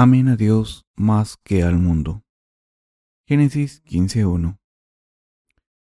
Amen 0.00 0.28
a 0.28 0.36
Dios 0.36 0.86
más 0.94 1.38
que 1.42 1.64
al 1.64 1.76
mundo. 1.76 2.22
Génesis 3.26 3.82
15.1 3.82 4.60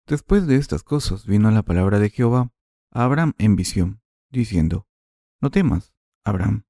Después 0.07 0.47
de 0.47 0.57
estas 0.57 0.83
cosas 0.83 1.27
vino 1.27 1.51
la 1.51 1.63
palabra 1.63 1.99
de 1.99 2.09
Jehová 2.09 2.51
a 2.93 3.05
Abraham 3.05 3.35
en 3.37 3.57
visión, 3.57 4.01
diciendo, 4.31 4.87
No 5.43 5.51
temas, 5.51 5.93
Abraham, 6.25 6.65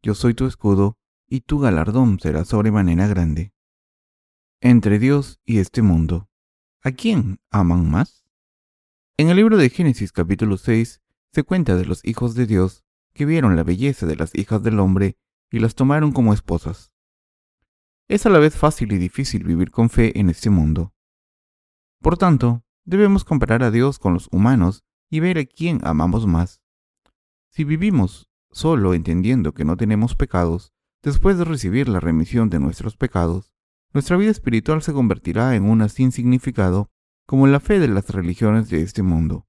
yo 0.00 0.14
soy 0.14 0.34
tu 0.34 0.46
escudo, 0.46 0.96
y 1.26 1.40
tu 1.40 1.58
galardón 1.58 2.20
será 2.20 2.44
sobremanera 2.44 3.08
grande. 3.08 3.52
Entre 4.60 5.00
Dios 5.00 5.40
y 5.44 5.58
este 5.58 5.82
mundo, 5.82 6.30
¿a 6.82 6.92
quién 6.92 7.40
aman 7.50 7.90
más? 7.90 8.28
En 9.16 9.28
el 9.28 9.38
libro 9.38 9.56
de 9.56 9.70
Génesis 9.70 10.12
capítulo 10.12 10.56
6 10.56 11.00
se 11.32 11.42
cuenta 11.42 11.74
de 11.74 11.84
los 11.84 12.04
hijos 12.04 12.36
de 12.36 12.46
Dios 12.46 12.84
que 13.12 13.26
vieron 13.26 13.56
la 13.56 13.64
belleza 13.64 14.06
de 14.06 14.14
las 14.14 14.32
hijas 14.36 14.62
del 14.62 14.78
hombre 14.78 15.16
y 15.50 15.58
las 15.58 15.74
tomaron 15.74 16.12
como 16.12 16.32
esposas. 16.32 16.92
Es 18.08 18.26
a 18.26 18.30
la 18.30 18.38
vez 18.38 18.56
fácil 18.56 18.92
y 18.92 18.98
difícil 18.98 19.44
vivir 19.44 19.70
con 19.70 19.90
fe 19.90 20.18
en 20.18 20.30
este 20.30 20.50
mundo. 20.50 20.92
Por 22.00 22.16
tanto, 22.16 22.64
debemos 22.84 23.24
comparar 23.24 23.62
a 23.62 23.70
Dios 23.70 23.98
con 23.98 24.14
los 24.14 24.28
humanos 24.30 24.84
y 25.10 25.20
ver 25.20 25.38
a 25.38 25.44
quién 25.44 25.80
amamos 25.82 26.26
más. 26.26 26.60
Si 27.50 27.64
vivimos 27.64 28.28
solo 28.50 28.94
entendiendo 28.94 29.52
que 29.52 29.64
no 29.64 29.76
tenemos 29.76 30.14
pecados, 30.14 30.72
después 31.02 31.38
de 31.38 31.44
recibir 31.44 31.88
la 31.88 32.00
remisión 32.00 32.48
de 32.48 32.60
nuestros 32.60 32.96
pecados, 32.96 33.52
nuestra 33.92 34.16
vida 34.16 34.30
espiritual 34.30 34.82
se 34.82 34.92
convertirá 34.92 35.54
en 35.56 35.64
una 35.64 35.88
sin 35.88 36.12
significado 36.12 36.90
como 37.26 37.46
la 37.46 37.60
fe 37.60 37.78
de 37.78 37.88
las 37.88 38.08
religiones 38.10 38.68
de 38.70 38.82
este 38.82 39.02
mundo. 39.02 39.46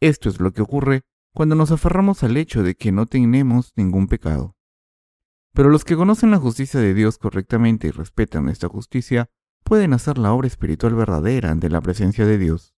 Esto 0.00 0.28
es 0.28 0.40
lo 0.40 0.52
que 0.52 0.62
ocurre 0.62 1.02
cuando 1.32 1.54
nos 1.54 1.72
aferramos 1.72 2.22
al 2.22 2.36
hecho 2.36 2.62
de 2.62 2.76
que 2.76 2.92
no 2.92 3.06
tenemos 3.06 3.72
ningún 3.74 4.06
pecado. 4.06 4.54
Pero 5.54 5.70
los 5.70 5.84
que 5.84 5.96
conocen 5.96 6.32
la 6.32 6.38
justicia 6.38 6.80
de 6.80 6.94
Dios 6.94 7.16
correctamente 7.16 7.86
y 7.86 7.90
respetan 7.92 8.48
esta 8.48 8.68
justicia 8.68 9.30
pueden 9.62 9.92
hacer 9.92 10.18
la 10.18 10.32
obra 10.32 10.48
espiritual 10.48 10.94
verdadera 10.96 11.52
ante 11.52 11.70
la 11.70 11.80
presencia 11.80 12.26
de 12.26 12.38
Dios. 12.38 12.74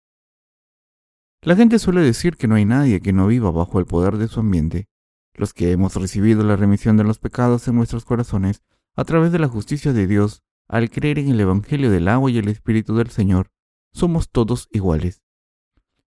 La 1.41 1.55
gente 1.55 1.79
suele 1.79 2.01
decir 2.01 2.35
que 2.35 2.49
no 2.49 2.55
hay 2.55 2.65
nadie 2.65 2.99
que 2.99 3.13
no 3.13 3.27
viva 3.27 3.49
bajo 3.49 3.79
el 3.79 3.85
poder 3.85 4.17
de 4.17 4.27
su 4.27 4.41
ambiente. 4.41 4.89
Los 5.33 5.53
que 5.53 5.71
hemos 5.71 5.95
recibido 5.95 6.43
la 6.43 6.57
remisión 6.57 6.97
de 6.97 7.05
los 7.05 7.17
pecados 7.17 7.67
en 7.69 7.75
nuestros 7.75 8.03
corazones 8.03 8.61
a 8.95 9.05
través 9.05 9.31
de 9.31 9.39
la 9.39 9.47
justicia 9.47 9.93
de 9.93 10.05
Dios, 10.05 10.43
al 10.67 10.89
creer 10.89 11.19
en 11.19 11.29
el 11.29 11.39
Evangelio 11.39 11.89
del 11.89 12.09
agua 12.09 12.29
y 12.29 12.39
el 12.39 12.49
Espíritu 12.49 12.95
del 12.95 13.09
Señor, 13.09 13.51
somos 13.93 14.29
todos 14.29 14.67
iguales. 14.71 15.23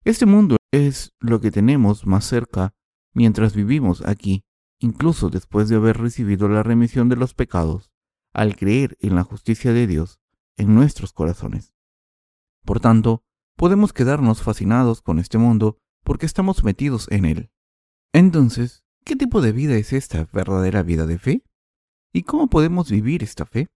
Este 0.05 0.27
mundo 0.27 0.56
es 0.70 1.14
lo 1.19 1.41
que 1.41 1.50
tenemos 1.50 2.06
más 2.06 2.27
cerca 2.27 2.74
mientras 3.14 3.55
vivimos 3.55 4.02
aquí 4.05 4.44
incluso 4.79 5.31
después 5.31 5.69
de 5.69 5.77
haber 5.77 5.98
recibido 5.98 6.48
la 6.48 6.62
remisión 6.62 7.09
de 7.09 7.17
los 7.17 7.34
pecados, 7.34 7.91
al 8.33 8.57
creer 8.57 8.97
en 9.01 9.15
la 9.15 9.25
justicia 9.25 9.73
de 9.73 9.87
Dios 9.87 10.20
en 10.57 10.75
nuestros 10.75 11.12
corazones. 11.12 11.75
Por 12.65 12.81
tanto, 12.81 13.25
podemos 13.57 13.93
quedarnos 13.93 14.43
fascinados 14.43 15.03
con 15.03 15.19
este 15.19 15.39
mundo 15.39 15.79
porque 16.05 16.27
estamos 16.27 16.65
metidos 16.65 17.11
en 17.11 17.25
él. 17.25 17.51
Entonces, 18.12 18.85
¿qué 19.05 19.17
tipo 19.17 19.41
de 19.41 19.53
vida 19.53 19.77
es 19.77 19.93
esta 19.93 20.29
verdadera 20.33 20.83
vida 20.83 21.07
de 21.07 21.19
fe? 21.19 21.45
¿Y 22.13 22.23
cómo 22.23 22.48
podemos 22.48 22.91
vivir 22.91 23.23
esta 23.23 23.47
fe? 23.47 23.69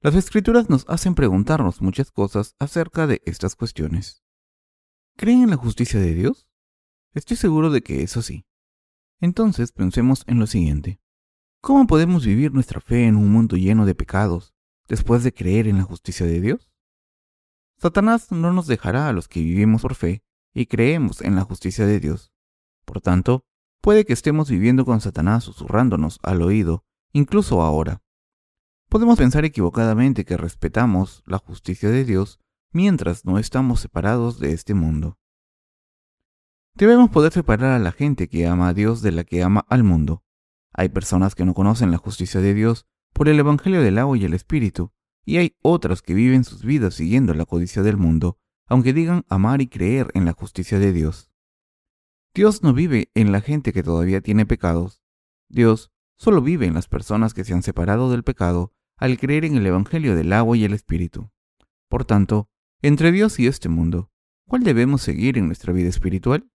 Las 0.00 0.14
escrituras 0.14 0.68
nos 0.68 0.84
hacen 0.88 1.14
preguntarnos 1.14 1.80
muchas 1.80 2.10
cosas 2.10 2.56
acerca 2.58 3.06
de 3.06 3.22
estas 3.24 3.56
cuestiones. 3.56 4.22
¿Creen 5.16 5.42
en 5.42 5.50
la 5.50 5.56
justicia 5.56 6.00
de 6.00 6.14
Dios? 6.14 6.46
Estoy 7.14 7.36
seguro 7.36 7.70
de 7.70 7.82
que 7.82 8.02
es 8.02 8.16
así. 8.16 8.44
Entonces 9.20 9.72
pensemos 9.72 10.24
en 10.26 10.38
lo 10.38 10.46
siguiente. 10.46 11.00
¿Cómo 11.60 11.86
podemos 11.86 12.26
vivir 12.26 12.52
nuestra 12.52 12.80
fe 12.80 13.06
en 13.06 13.16
un 13.16 13.30
mundo 13.30 13.56
lleno 13.56 13.86
de 13.86 13.94
pecados 13.94 14.54
después 14.86 15.24
de 15.24 15.32
creer 15.32 15.66
en 15.66 15.78
la 15.78 15.84
justicia 15.84 16.26
de 16.26 16.40
Dios? 16.40 16.70
Satanás 17.78 18.30
no 18.30 18.52
nos 18.52 18.66
dejará 18.66 19.08
a 19.08 19.12
los 19.12 19.28
que 19.28 19.40
vivimos 19.40 19.82
por 19.82 19.94
fe 19.94 20.22
y 20.52 20.66
creemos 20.66 21.20
en 21.20 21.36
la 21.36 21.42
justicia 21.42 21.86
de 21.86 22.00
Dios. 22.00 22.32
Por 22.84 23.00
tanto, 23.00 23.44
puede 23.80 24.04
que 24.04 24.12
estemos 24.12 24.50
viviendo 24.50 24.84
con 24.84 25.00
Satanás 25.00 25.44
susurrándonos 25.44 26.18
al 26.22 26.42
oído, 26.42 26.84
incluso 27.12 27.62
ahora. 27.62 28.02
Podemos 28.88 29.18
pensar 29.18 29.44
equivocadamente 29.44 30.24
que 30.24 30.36
respetamos 30.36 31.22
la 31.26 31.38
justicia 31.38 31.90
de 31.90 32.04
Dios 32.04 32.40
mientras 32.72 33.24
no 33.24 33.38
estamos 33.38 33.80
separados 33.80 34.38
de 34.38 34.52
este 34.52 34.74
mundo. 34.74 35.18
Debemos 36.76 37.10
poder 37.10 37.32
separar 37.32 37.70
a 37.70 37.78
la 37.78 37.92
gente 37.92 38.28
que 38.28 38.48
ama 38.48 38.68
a 38.68 38.74
Dios 38.74 39.00
de 39.00 39.12
la 39.12 39.22
que 39.22 39.44
ama 39.44 39.64
al 39.68 39.84
mundo. 39.84 40.24
Hay 40.72 40.88
personas 40.88 41.36
que 41.36 41.44
no 41.44 41.54
conocen 41.54 41.92
la 41.92 41.98
justicia 41.98 42.40
de 42.40 42.52
Dios 42.52 42.86
por 43.12 43.28
el 43.28 43.38
Evangelio 43.38 43.80
del 43.80 43.96
agua 43.96 44.18
y 44.18 44.24
el 44.24 44.34
Espíritu, 44.34 44.92
y 45.24 45.36
hay 45.36 45.56
otras 45.62 46.02
que 46.02 46.14
viven 46.14 46.42
sus 46.42 46.64
vidas 46.64 46.94
siguiendo 46.94 47.32
la 47.32 47.44
codicia 47.44 47.82
del 47.82 47.96
mundo, 47.96 48.40
aunque 48.66 48.92
digan 48.92 49.24
amar 49.28 49.62
y 49.62 49.68
creer 49.68 50.10
en 50.14 50.24
la 50.24 50.32
justicia 50.32 50.80
de 50.80 50.92
Dios. 50.92 51.30
Dios 52.34 52.64
no 52.64 52.74
vive 52.74 53.08
en 53.14 53.30
la 53.30 53.40
gente 53.40 53.72
que 53.72 53.84
todavía 53.84 54.20
tiene 54.20 54.44
pecados. 54.44 55.00
Dios 55.48 55.92
solo 56.16 56.42
vive 56.42 56.66
en 56.66 56.74
las 56.74 56.88
personas 56.88 57.34
que 57.34 57.44
se 57.44 57.54
han 57.54 57.62
separado 57.62 58.10
del 58.10 58.24
pecado 58.24 58.72
al 58.96 59.16
creer 59.18 59.44
en 59.44 59.54
el 59.54 59.66
Evangelio 59.66 60.16
del 60.16 60.32
agua 60.32 60.56
y 60.56 60.64
el 60.64 60.72
Espíritu. 60.72 61.30
Por 61.88 62.04
tanto, 62.04 62.50
entre 62.82 63.12
Dios 63.12 63.38
y 63.38 63.46
este 63.46 63.68
mundo, 63.68 64.10
¿cuál 64.48 64.64
debemos 64.64 65.02
seguir 65.02 65.38
en 65.38 65.46
nuestra 65.46 65.72
vida 65.72 65.88
espiritual? 65.88 66.50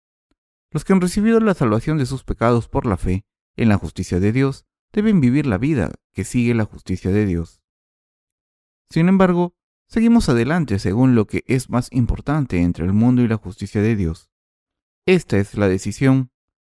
Los 0.72 0.86
que 0.86 0.94
han 0.94 1.02
recibido 1.02 1.40
la 1.40 1.54
salvación 1.54 1.98
de 1.98 2.06
sus 2.06 2.24
pecados 2.24 2.68
por 2.68 2.86
la 2.86 2.98
fe 2.98 3.26
en 3.56 3.70
la 3.70 3.78
justicia 3.78 4.20
de 4.20 4.32
Dios 4.32 4.66
deben 4.94 5.22
vivir 5.22 5.46
la 5.46 5.58
vida 5.58 5.92
que 6.14 6.24
sigue 6.24 6.54
la 6.54 6.66
justicia 6.66 7.12
de 7.12 7.26
Dios. 7.26 7.62
Sin 8.90 9.08
embargo, 9.08 9.56
seguimos 9.88 10.30
adelante 10.30 10.80
según 10.80 11.16
lo 11.16 11.26
que 11.26 11.44
es 11.48 11.70
más 11.70 11.90
importante 11.92 12.62
entre 12.62 12.86
el 12.86 12.94
mundo 12.94 13.22
y 13.22 13.28
la 13.28 13.38
justicia 13.38 13.82
de 13.82 13.96
Dios. 13.96 14.30
Esta 15.06 15.38
es 15.38 15.56
la 15.56 15.68
decisión 15.68 16.32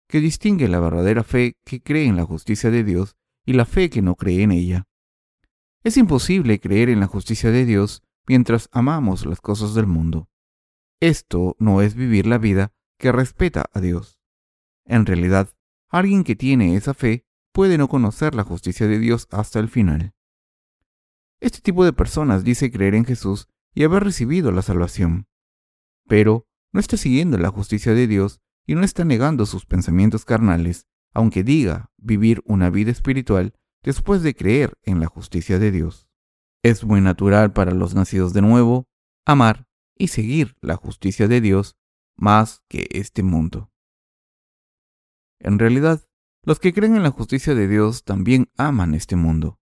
que 0.08 0.20
distingue 0.20 0.68
la 0.68 0.80
verdadera 0.80 1.24
fe 1.24 1.56
que 1.64 1.82
cree 1.82 2.06
en 2.06 2.16
la 2.16 2.24
justicia 2.24 2.70
de 2.70 2.84
Dios 2.84 3.16
y 3.44 3.54
la 3.54 3.64
fe 3.64 3.90
que 3.90 4.02
no 4.02 4.14
cree 4.14 4.42
en 4.42 4.52
ella. 4.52 4.86
Es 5.84 5.96
imposible 5.96 6.60
creer 6.60 6.88
en 6.90 7.00
la 7.00 7.06
justicia 7.06 7.50
de 7.50 7.64
Dios 7.64 8.02
mientras 8.26 8.68
amamos 8.72 9.26
las 9.26 9.40
cosas 9.40 9.74
del 9.74 9.86
mundo. 9.86 10.28
Esto 11.00 11.56
no 11.58 11.82
es 11.82 11.94
vivir 11.94 12.26
la 12.26 12.38
vida 12.38 12.72
que 13.02 13.10
respeta 13.10 13.66
a 13.72 13.80
Dios. 13.80 14.20
En 14.84 15.06
realidad, 15.06 15.50
alguien 15.88 16.22
que 16.22 16.36
tiene 16.36 16.76
esa 16.76 16.94
fe 16.94 17.26
puede 17.52 17.76
no 17.76 17.88
conocer 17.88 18.32
la 18.32 18.44
justicia 18.44 18.86
de 18.86 19.00
Dios 19.00 19.26
hasta 19.32 19.58
el 19.58 19.68
final. 19.68 20.14
Este 21.40 21.60
tipo 21.60 21.84
de 21.84 21.92
personas 21.92 22.44
dice 22.44 22.70
creer 22.70 22.94
en 22.94 23.04
Jesús 23.04 23.48
y 23.74 23.82
haber 23.82 24.04
recibido 24.04 24.52
la 24.52 24.62
salvación, 24.62 25.26
pero 26.06 26.46
no 26.72 26.78
está 26.78 26.96
siguiendo 26.96 27.38
la 27.38 27.50
justicia 27.50 27.92
de 27.92 28.06
Dios 28.06 28.40
y 28.66 28.76
no 28.76 28.84
está 28.84 29.04
negando 29.04 29.46
sus 29.46 29.66
pensamientos 29.66 30.24
carnales, 30.24 30.86
aunque 31.12 31.42
diga 31.42 31.90
vivir 31.96 32.40
una 32.46 32.70
vida 32.70 32.92
espiritual 32.92 33.52
después 33.82 34.22
de 34.22 34.36
creer 34.36 34.78
en 34.84 35.00
la 35.00 35.06
justicia 35.06 35.58
de 35.58 35.72
Dios. 35.72 36.08
Es 36.62 36.84
muy 36.84 37.00
natural 37.00 37.52
para 37.52 37.72
los 37.72 37.96
nacidos 37.96 38.32
de 38.32 38.42
nuevo 38.42 38.86
amar 39.26 39.66
y 39.98 40.08
seguir 40.08 40.56
la 40.60 40.76
justicia 40.76 41.26
de 41.26 41.40
Dios 41.40 41.76
más 42.16 42.62
que 42.68 42.88
este 42.90 43.22
mundo. 43.22 43.70
En 45.38 45.58
realidad, 45.58 46.06
los 46.44 46.60
que 46.60 46.72
creen 46.72 46.96
en 46.96 47.02
la 47.02 47.10
justicia 47.10 47.54
de 47.54 47.68
Dios 47.68 48.04
también 48.04 48.50
aman 48.56 48.94
este 48.94 49.16
mundo. 49.16 49.58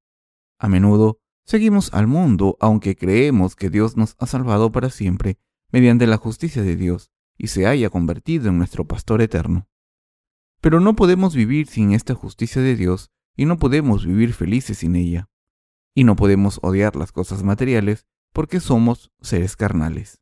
A 0.58 0.68
menudo 0.68 1.20
seguimos 1.44 1.92
al 1.94 2.06
mundo 2.06 2.56
aunque 2.60 2.96
creemos 2.96 3.56
que 3.56 3.70
Dios 3.70 3.96
nos 3.96 4.16
ha 4.18 4.26
salvado 4.26 4.72
para 4.72 4.90
siempre 4.90 5.38
mediante 5.72 6.06
la 6.06 6.16
justicia 6.16 6.62
de 6.62 6.76
Dios 6.76 7.10
y 7.36 7.48
se 7.48 7.66
haya 7.66 7.90
convertido 7.90 8.48
en 8.48 8.58
nuestro 8.58 8.86
pastor 8.86 9.22
eterno. 9.22 9.68
Pero 10.60 10.80
no 10.80 10.94
podemos 10.94 11.34
vivir 11.34 11.66
sin 11.66 11.92
esta 11.92 12.14
justicia 12.14 12.60
de 12.60 12.76
Dios 12.76 13.10
y 13.36 13.46
no 13.46 13.58
podemos 13.58 14.04
vivir 14.04 14.34
felices 14.34 14.78
sin 14.78 14.96
ella. 14.96 15.30
Y 15.94 16.04
no 16.04 16.16
podemos 16.16 16.60
odiar 16.62 16.96
las 16.96 17.12
cosas 17.12 17.42
materiales 17.42 18.06
porque 18.32 18.60
somos 18.60 19.10
seres 19.20 19.56
carnales. 19.56 20.19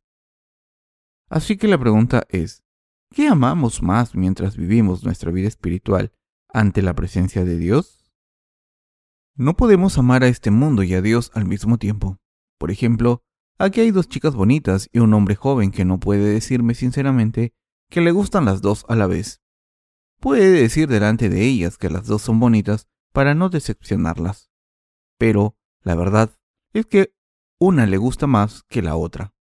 Así 1.29 1.57
que 1.57 1.67
la 1.67 1.77
pregunta 1.77 2.25
es, 2.29 2.63
¿qué 3.11 3.27
amamos 3.27 3.83
más 3.83 4.15
mientras 4.15 4.57
vivimos 4.57 5.03
nuestra 5.03 5.31
vida 5.31 5.47
espiritual 5.47 6.11
ante 6.51 6.81
la 6.81 6.95
presencia 6.95 7.45
de 7.45 7.57
Dios? 7.57 8.11
No 9.35 9.55
podemos 9.55 9.97
amar 9.97 10.23
a 10.23 10.27
este 10.27 10.51
mundo 10.51 10.83
y 10.83 10.93
a 10.95 11.01
Dios 11.01 11.31
al 11.35 11.45
mismo 11.45 11.77
tiempo. 11.77 12.17
Por 12.57 12.71
ejemplo, 12.71 13.23
aquí 13.57 13.79
hay 13.79 13.91
dos 13.91 14.09
chicas 14.09 14.35
bonitas 14.35 14.89
y 14.91 14.99
un 14.99 15.13
hombre 15.13 15.35
joven 15.35 15.71
que 15.71 15.85
no 15.85 15.99
puede 15.99 16.33
decirme 16.33 16.73
sinceramente 16.73 17.53
que 17.89 18.01
le 18.01 18.11
gustan 18.11 18.45
las 18.45 18.61
dos 18.61 18.85
a 18.89 18.95
la 18.95 19.07
vez. 19.07 19.41
Puede 20.19 20.51
decir 20.51 20.89
delante 20.89 21.29
de 21.29 21.45
ellas 21.45 21.77
que 21.77 21.89
las 21.89 22.07
dos 22.07 22.23
son 22.23 22.39
bonitas 22.39 22.87
para 23.13 23.35
no 23.35 23.49
decepcionarlas. 23.49 24.51
Pero 25.17 25.55
la 25.81 25.95
verdad 25.95 26.31
es 26.73 26.87
que 26.87 27.13
una 27.59 27.85
le 27.85 27.97
gusta 27.97 28.27
más 28.27 28.63
que 28.63 28.81
la 28.81 28.95
otra. 28.95 29.33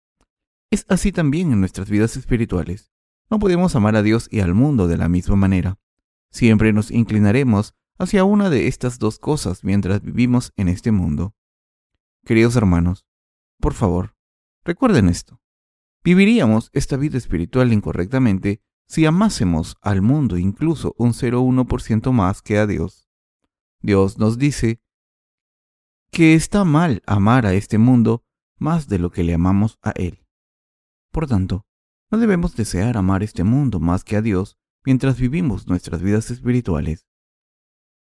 Es 0.70 0.86
así 0.90 1.14
también 1.14 1.54
en 1.54 1.62
nuestras 1.62 1.90
vidas 1.90 2.18
espirituales. 2.18 2.92
No 3.30 3.40
podemos 3.40 3.76
amar 3.76 3.96
a 3.96 4.04
Dios 4.04 4.28
y 4.30 4.42
al 4.42 4.54
mundo 4.54 4.88
de 4.88 4.98
la 4.98 5.08
misma 5.08 5.38
manera. 5.38 5.80
Siempre 6.30 6.74
nos 6.74 6.92
inclinaremos 6.92 7.74
hacia 7.98 8.26
una 8.26 8.50
de 8.50 8.68
estas 8.68 9.00
dos 9.00 9.18
cosas 9.18 9.64
mientras 9.64 10.02
vivimos 10.02 10.52
en 10.58 10.68
este 10.68 10.92
mundo. 10.92 11.36
Queridos 12.26 12.58
hermanos, 12.58 13.06
por 13.60 13.74
favor, 13.74 14.16
recuerden 14.66 15.08
esto. 15.08 15.42
Viviríamos 16.04 16.70
esta 16.74 16.98
vida 16.98 17.18
espiritual 17.18 17.72
incorrectamente 17.72 18.62
si 18.88 19.06
amásemos 19.06 19.78
al 19.82 20.02
mundo 20.02 20.38
incluso 20.38 20.94
un 20.98 21.14
0,1% 21.14 22.12
más 22.12 22.42
que 22.42 22.58
a 22.58 22.68
Dios. 22.68 23.08
Dios 23.82 24.18
nos 24.18 24.38
dice 24.38 24.82
que 26.12 26.34
está 26.34 26.66
mal 26.66 27.02
amar 27.06 27.46
a 27.46 27.54
este 27.54 27.78
mundo 27.78 28.26
más 28.58 28.88
de 28.88 29.00
lo 29.00 29.12
que 29.12 29.24
le 29.24 29.34
amamos 29.34 29.80
a 29.82 29.92
Él. 29.92 30.27
Por 31.18 31.26
tanto, 31.26 31.66
no 32.12 32.20
debemos 32.20 32.56
desear 32.56 32.96
amar 32.96 33.24
este 33.24 33.44
mundo 33.44 33.80
más 33.80 34.04
que 34.04 34.18
a 34.18 34.22
Dios 34.22 34.56
mientras 34.86 35.20
vivimos 35.20 35.66
nuestras 35.66 36.04
vidas 36.04 36.30
espirituales. 36.30 37.08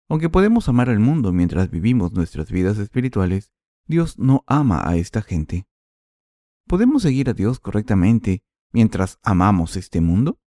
Aunque 0.09 0.27
podemos 0.27 0.67
amar 0.67 0.89
al 0.89 0.99
mundo 0.99 1.31
mientras 1.31 1.71
vivimos 1.71 2.11
nuestras 2.11 2.51
vidas 2.51 2.77
espirituales, 2.77 3.53
Dios 3.87 4.19
no 4.19 4.43
ama 4.47 4.81
a 4.85 4.97
esta 4.97 5.21
gente. 5.21 5.65
¿Podemos 6.67 7.03
seguir 7.03 7.29
a 7.29 7.33
Dios 7.33 7.61
correctamente 7.61 8.43
mientras 8.73 9.17
amamos 9.23 9.77
este 9.77 10.01
mundo? 10.01 10.41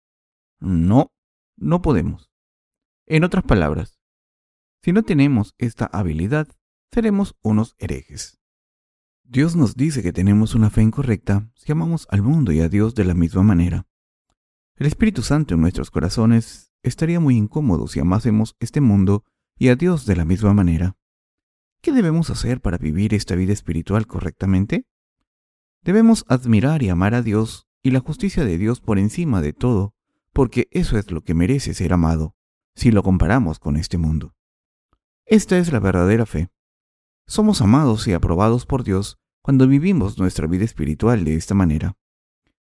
No, 0.59 1.13
no 1.59 1.83
podemos. 1.83 2.33
En 3.05 3.25
otras 3.25 3.45
palabras, 3.45 4.01
si 4.83 4.93
no 4.93 5.03
tenemos 5.03 5.55
esta 5.59 5.85
habilidad, 5.85 6.49
seremos 6.91 7.37
unos 7.43 7.77
herejes. 7.77 8.41
Dios 9.27 9.57
nos 9.57 9.75
dice 9.75 10.03
que 10.03 10.13
tenemos 10.13 10.55
una 10.55 10.69
fe 10.69 10.83
incorrecta 10.83 11.51
si 11.55 11.73
amamos 11.73 12.07
al 12.11 12.23
mundo 12.23 12.53
y 12.53 12.61
a 12.61 12.69
Dios 12.69 12.95
de 12.95 13.05
la 13.05 13.15
misma 13.15 13.43
manera. 13.43 13.87
El 14.77 14.87
Espíritu 14.87 15.23
Santo 15.23 15.55
en 15.55 15.63
nuestros 15.63 15.91
corazones 15.91 16.73
estaría 16.83 17.21
muy 17.21 17.37
incómodo 17.37 17.89
si 17.89 18.01
amásemos 18.01 18.55
este 18.61 18.83
mundo 18.83 19.25
y 19.57 19.69
a 19.69 19.77
Dios 19.77 20.05
de 20.05 20.17
la 20.17 20.27
misma 20.27 20.53
manera. 20.53 20.97
¿Qué 21.81 21.93
debemos 21.93 22.29
hacer 22.29 22.61
para 22.61 22.77
vivir 22.77 23.15
esta 23.15 23.35
vida 23.35 23.53
espiritual 23.53 24.07
correctamente? 24.07 24.87
Debemos 25.83 26.25
admirar 26.29 26.83
y 26.83 26.91
amar 26.91 27.15
a 27.15 27.23
Dios 27.23 27.67
y 27.83 27.93
la 27.93 28.01
justicia 28.01 28.45
de 28.45 28.59
Dios 28.59 28.81
por 28.81 28.99
encima 28.99 29.41
de 29.41 29.55
todo, 29.55 29.95
porque 30.33 30.69
eso 30.71 30.99
es 30.99 31.11
lo 31.11 31.23
que 31.23 31.35
merece 31.35 31.73
ser 31.73 31.93
amado, 31.93 32.35
si 32.75 32.91
lo 32.91 33.03
comparamos 33.03 33.59
con 33.59 33.77
este 33.77 33.97
mundo. 33.97 34.35
Esta 35.25 35.57
es 35.59 35.73
la 35.73 35.81
verdadera 35.81 36.27
fe. 36.27 36.51
Somos 37.27 37.61
amados 37.61 38.07
y 38.09 38.13
aprobados 38.13 38.67
por 38.67 38.85
Dios 38.85 39.19
cuando 39.43 39.67
vivimos 39.67 40.19
nuestra 40.19 40.47
vida 40.47 40.65
espiritual 40.65 41.25
de 41.25 41.35
esta 41.35 41.55
manera. 41.55 41.97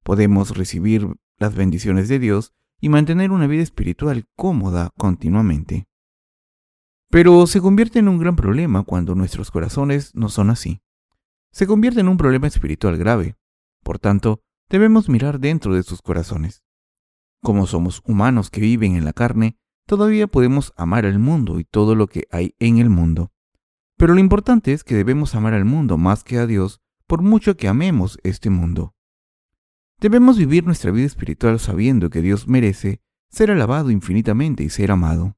Podemos 0.03 0.55
recibir 0.57 1.07
las 1.37 1.55
bendiciones 1.55 2.07
de 2.07 2.19
Dios 2.19 2.53
y 2.79 2.89
mantener 2.89 3.31
una 3.31 3.47
vida 3.47 3.63
espiritual 3.63 4.25
cómoda 4.35 4.91
continuamente. 4.97 5.87
Pero 7.09 7.47
se 7.47 7.61
convierte 7.61 7.99
en 7.99 8.07
un 8.07 8.17
gran 8.17 8.35
problema 8.35 8.83
cuando 8.83 9.15
nuestros 9.15 9.51
corazones 9.51 10.13
no 10.13 10.29
son 10.29 10.49
así 10.49 10.81
se 11.57 11.65
convierte 11.65 12.01
en 12.01 12.07
un 12.07 12.17
problema 12.17 12.45
espiritual 12.45 12.97
grave. 12.97 13.35
Por 13.83 13.97
tanto, 13.97 14.43
debemos 14.69 15.09
mirar 15.09 15.39
dentro 15.39 15.73
de 15.73 15.81
sus 15.81 16.03
corazones. 16.03 16.61
Como 17.41 17.65
somos 17.65 18.03
humanos 18.05 18.51
que 18.51 18.61
viven 18.61 18.95
en 18.95 19.05
la 19.05 19.13
carne, 19.13 19.57
todavía 19.87 20.27
podemos 20.27 20.71
amar 20.75 21.07
al 21.07 21.17
mundo 21.17 21.59
y 21.59 21.63
todo 21.63 21.95
lo 21.95 22.05
que 22.05 22.27
hay 22.29 22.53
en 22.59 22.77
el 22.77 22.91
mundo. 22.91 23.31
Pero 23.97 24.13
lo 24.13 24.19
importante 24.19 24.73
es 24.73 24.83
que 24.83 24.95
debemos 24.95 25.35
amar 25.35 25.53
al 25.53 25.65
mundo 25.65 25.97
más 25.97 26.23
que 26.23 26.37
a 26.37 26.45
Dios, 26.45 26.81
por 27.07 27.21
mucho 27.21 27.57
que 27.57 27.67
amemos 27.67 28.19
este 28.23 28.49
mundo. 28.49 28.95
Debemos 29.99 30.37
vivir 30.37 30.65
nuestra 30.65 30.91
vida 30.91 31.07
espiritual 31.07 31.59
sabiendo 31.59 32.11
que 32.11 32.21
Dios 32.21 32.47
merece 32.47 33.01
ser 33.29 33.49
alabado 33.49 33.89
infinitamente 33.89 34.63
y 34.63 34.69
ser 34.69 34.91
amado. 34.91 35.35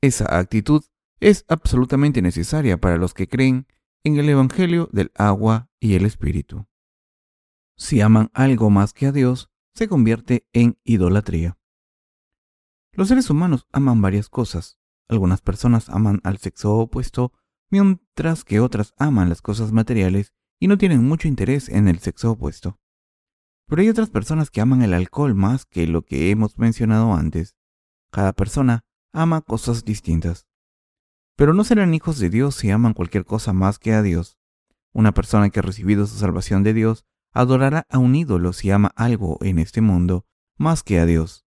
Esa 0.00 0.38
actitud 0.38 0.82
es 1.20 1.44
absolutamente 1.48 2.22
necesaria 2.22 2.80
para 2.80 2.96
los 2.96 3.12
que 3.12 3.28
creen 3.28 3.66
en 4.02 4.16
el 4.16 4.28
Evangelio 4.30 4.88
del 4.92 5.12
agua 5.14 5.68
y 5.78 5.94
el 5.94 6.06
Espíritu. 6.06 6.66
Si 7.76 8.00
aman 8.00 8.30
algo 8.32 8.70
más 8.70 8.94
que 8.94 9.06
a 9.06 9.12
Dios, 9.12 9.50
se 9.74 9.88
convierte 9.88 10.46
en 10.54 10.78
idolatría. 10.84 11.58
Los 12.92 13.08
seres 13.08 13.28
humanos 13.28 13.66
aman 13.72 14.00
varias 14.00 14.28
cosas. 14.28 14.78
Algunas 15.08 15.42
personas 15.42 15.90
aman 15.90 16.20
al 16.24 16.38
sexo 16.38 16.76
opuesto, 16.76 17.32
mientras 17.70 18.44
que 18.44 18.60
otras 18.60 18.94
aman 18.98 19.28
las 19.28 19.42
cosas 19.42 19.72
materiales 19.72 20.32
y 20.58 20.66
no 20.66 20.76
tienen 20.76 21.04
mucho 21.04 21.28
interés 21.28 21.68
en 21.68 21.88
el 21.88 21.98
sexo 22.00 22.32
opuesto. 22.32 22.78
Pero 23.66 23.82
hay 23.82 23.88
otras 23.88 24.10
personas 24.10 24.50
que 24.50 24.60
aman 24.60 24.82
el 24.82 24.92
alcohol 24.92 25.34
más 25.34 25.64
que 25.64 25.86
lo 25.86 26.02
que 26.02 26.30
hemos 26.30 26.58
mencionado 26.58 27.14
antes. 27.14 27.54
Cada 28.10 28.32
persona 28.32 28.84
ama 29.12 29.40
cosas 29.40 29.84
distintas. 29.84 30.46
Pero 31.36 31.54
no 31.54 31.64
serán 31.64 31.94
hijos 31.94 32.18
de 32.18 32.30
Dios 32.30 32.56
si 32.56 32.70
aman 32.70 32.94
cualquier 32.94 33.24
cosa 33.24 33.52
más 33.52 33.78
que 33.78 33.92
a 33.92 34.02
Dios. 34.02 34.38
Una 34.92 35.14
persona 35.14 35.50
que 35.50 35.60
ha 35.60 35.62
recibido 35.62 36.06
su 36.06 36.16
salvación 36.18 36.64
de 36.64 36.74
Dios 36.74 37.04
adorará 37.32 37.86
a 37.88 37.98
un 37.98 38.16
ídolo 38.16 38.52
si 38.52 38.72
ama 38.72 38.92
algo 38.96 39.38
en 39.40 39.60
este 39.60 39.80
mundo 39.80 40.26
más 40.58 40.82
que 40.82 40.98
a 40.98 41.06
Dios. 41.06 41.46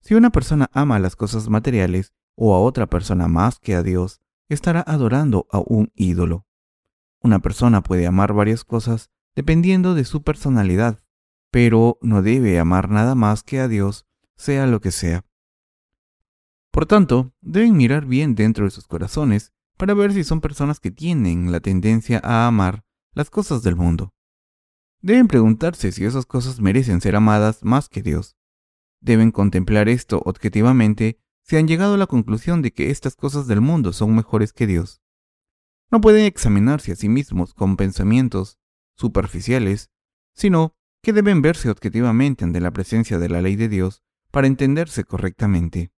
Si 0.00 0.14
una 0.14 0.30
persona 0.30 0.70
ama 0.72 0.98
las 0.98 1.16
cosas 1.16 1.50
materiales 1.50 2.14
o 2.34 2.54
a 2.54 2.60
otra 2.60 2.86
persona 2.86 3.28
más 3.28 3.58
que 3.60 3.74
a 3.74 3.82
Dios, 3.82 4.21
estará 4.54 4.80
adorando 4.80 5.46
a 5.50 5.58
un 5.58 5.92
ídolo. 5.94 6.46
Una 7.20 7.38
persona 7.38 7.82
puede 7.82 8.06
amar 8.06 8.32
varias 8.32 8.64
cosas 8.64 9.10
dependiendo 9.34 9.94
de 9.94 10.04
su 10.04 10.22
personalidad, 10.22 11.02
pero 11.50 11.98
no 12.02 12.22
debe 12.22 12.58
amar 12.58 12.90
nada 12.90 13.14
más 13.14 13.42
que 13.42 13.60
a 13.60 13.68
Dios, 13.68 14.06
sea 14.36 14.66
lo 14.66 14.80
que 14.80 14.90
sea. 14.90 15.24
Por 16.70 16.86
tanto, 16.86 17.32
deben 17.40 17.76
mirar 17.76 18.06
bien 18.06 18.34
dentro 18.34 18.64
de 18.64 18.70
sus 18.70 18.86
corazones 18.86 19.52
para 19.76 19.94
ver 19.94 20.12
si 20.12 20.24
son 20.24 20.40
personas 20.40 20.80
que 20.80 20.90
tienen 20.90 21.52
la 21.52 21.60
tendencia 21.60 22.20
a 22.24 22.46
amar 22.46 22.84
las 23.12 23.30
cosas 23.30 23.62
del 23.62 23.76
mundo. 23.76 24.14
Deben 25.00 25.28
preguntarse 25.28 25.92
si 25.92 26.04
esas 26.04 26.26
cosas 26.26 26.60
merecen 26.60 27.00
ser 27.00 27.16
amadas 27.16 27.62
más 27.62 27.88
que 27.88 28.02
Dios. 28.02 28.36
Deben 29.00 29.32
contemplar 29.32 29.88
esto 29.88 30.22
objetivamente 30.24 31.20
si 31.42 31.56
han 31.56 31.66
llegado 31.66 31.94
a 31.94 31.98
la 31.98 32.06
conclusión 32.06 32.62
de 32.62 32.72
que 32.72 32.90
estas 32.90 33.16
cosas 33.16 33.46
del 33.46 33.60
mundo 33.60 33.92
son 33.92 34.14
mejores 34.14 34.52
que 34.52 34.66
Dios. 34.66 35.02
No 35.90 36.00
pueden 36.00 36.24
examinarse 36.24 36.92
a 36.92 36.96
sí 36.96 37.08
mismos 37.08 37.54
con 37.54 37.76
pensamientos 37.76 38.58
superficiales, 38.96 39.90
sino 40.34 40.76
que 41.02 41.12
deben 41.12 41.42
verse 41.42 41.68
objetivamente 41.68 42.44
ante 42.44 42.60
la 42.60 42.70
presencia 42.70 43.18
de 43.18 43.28
la 43.28 43.42
ley 43.42 43.56
de 43.56 43.68
Dios 43.68 44.02
para 44.30 44.46
entenderse 44.46 45.04
correctamente. 45.04 45.92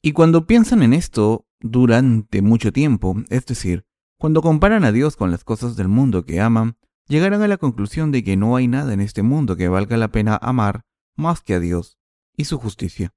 Y 0.00 0.12
cuando 0.12 0.46
piensan 0.46 0.82
en 0.82 0.92
esto 0.92 1.46
durante 1.60 2.42
mucho 2.42 2.72
tiempo, 2.72 3.16
es 3.30 3.46
decir, 3.46 3.86
cuando 4.18 4.42
comparan 4.42 4.84
a 4.84 4.92
Dios 4.92 5.16
con 5.16 5.30
las 5.30 5.44
cosas 5.44 5.76
del 5.76 5.88
mundo 5.88 6.24
que 6.24 6.40
aman, 6.40 6.76
llegarán 7.08 7.42
a 7.42 7.48
la 7.48 7.58
conclusión 7.58 8.12
de 8.12 8.22
que 8.22 8.36
no 8.36 8.56
hay 8.56 8.68
nada 8.68 8.92
en 8.94 9.00
este 9.00 9.22
mundo 9.22 9.56
que 9.56 9.68
valga 9.68 9.96
la 9.96 10.08
pena 10.08 10.38
amar 10.40 10.84
más 11.16 11.42
que 11.42 11.54
a 11.54 11.60
Dios 11.60 11.98
y 12.36 12.44
su 12.44 12.58
justicia. 12.58 13.12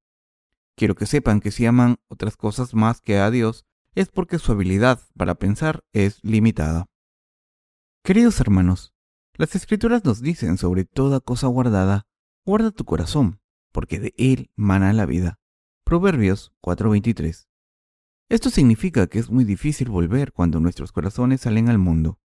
Quiero 0.77 0.93
que 0.93 1.07
sepan 1.07 1.39
que 1.39 1.49
si 1.49 1.65
aman 1.65 1.97
otras 2.07 2.37
cosas 2.37 2.75
más 2.75 3.01
que 3.01 3.17
a 3.17 3.31
Dios, 3.31 3.65
es 3.95 4.09
porque 4.09 4.37
su 4.37 4.51
habilidad 4.51 5.01
para 5.17 5.33
pensar 5.33 5.83
es 5.91 6.23
limitada. 6.23 6.85
Queridos 8.03 8.39
hermanos, 8.39 8.93
las 9.33 9.55
escrituras 9.55 10.05
nos 10.05 10.21
dicen 10.21 10.59
sobre 10.59 10.85
toda 10.85 11.19
cosa 11.19 11.47
guardada, 11.47 12.05
guarda 12.45 12.69
tu 12.69 12.85
corazón, 12.85 13.41
porque 13.71 13.99
de 13.99 14.13
él 14.19 14.51
mana 14.55 14.93
la 14.93 15.07
vida. 15.07 15.39
Proverbios 15.83 16.53
4:23. 16.61 17.47
Esto 18.29 18.51
significa 18.51 19.07
que 19.07 19.17
es 19.17 19.31
muy 19.31 19.45
difícil 19.45 19.89
volver 19.89 20.31
cuando 20.31 20.59
nuestros 20.59 20.91
corazones 20.91 21.41
salen 21.41 21.69
al 21.69 21.79
mundo. 21.79 22.19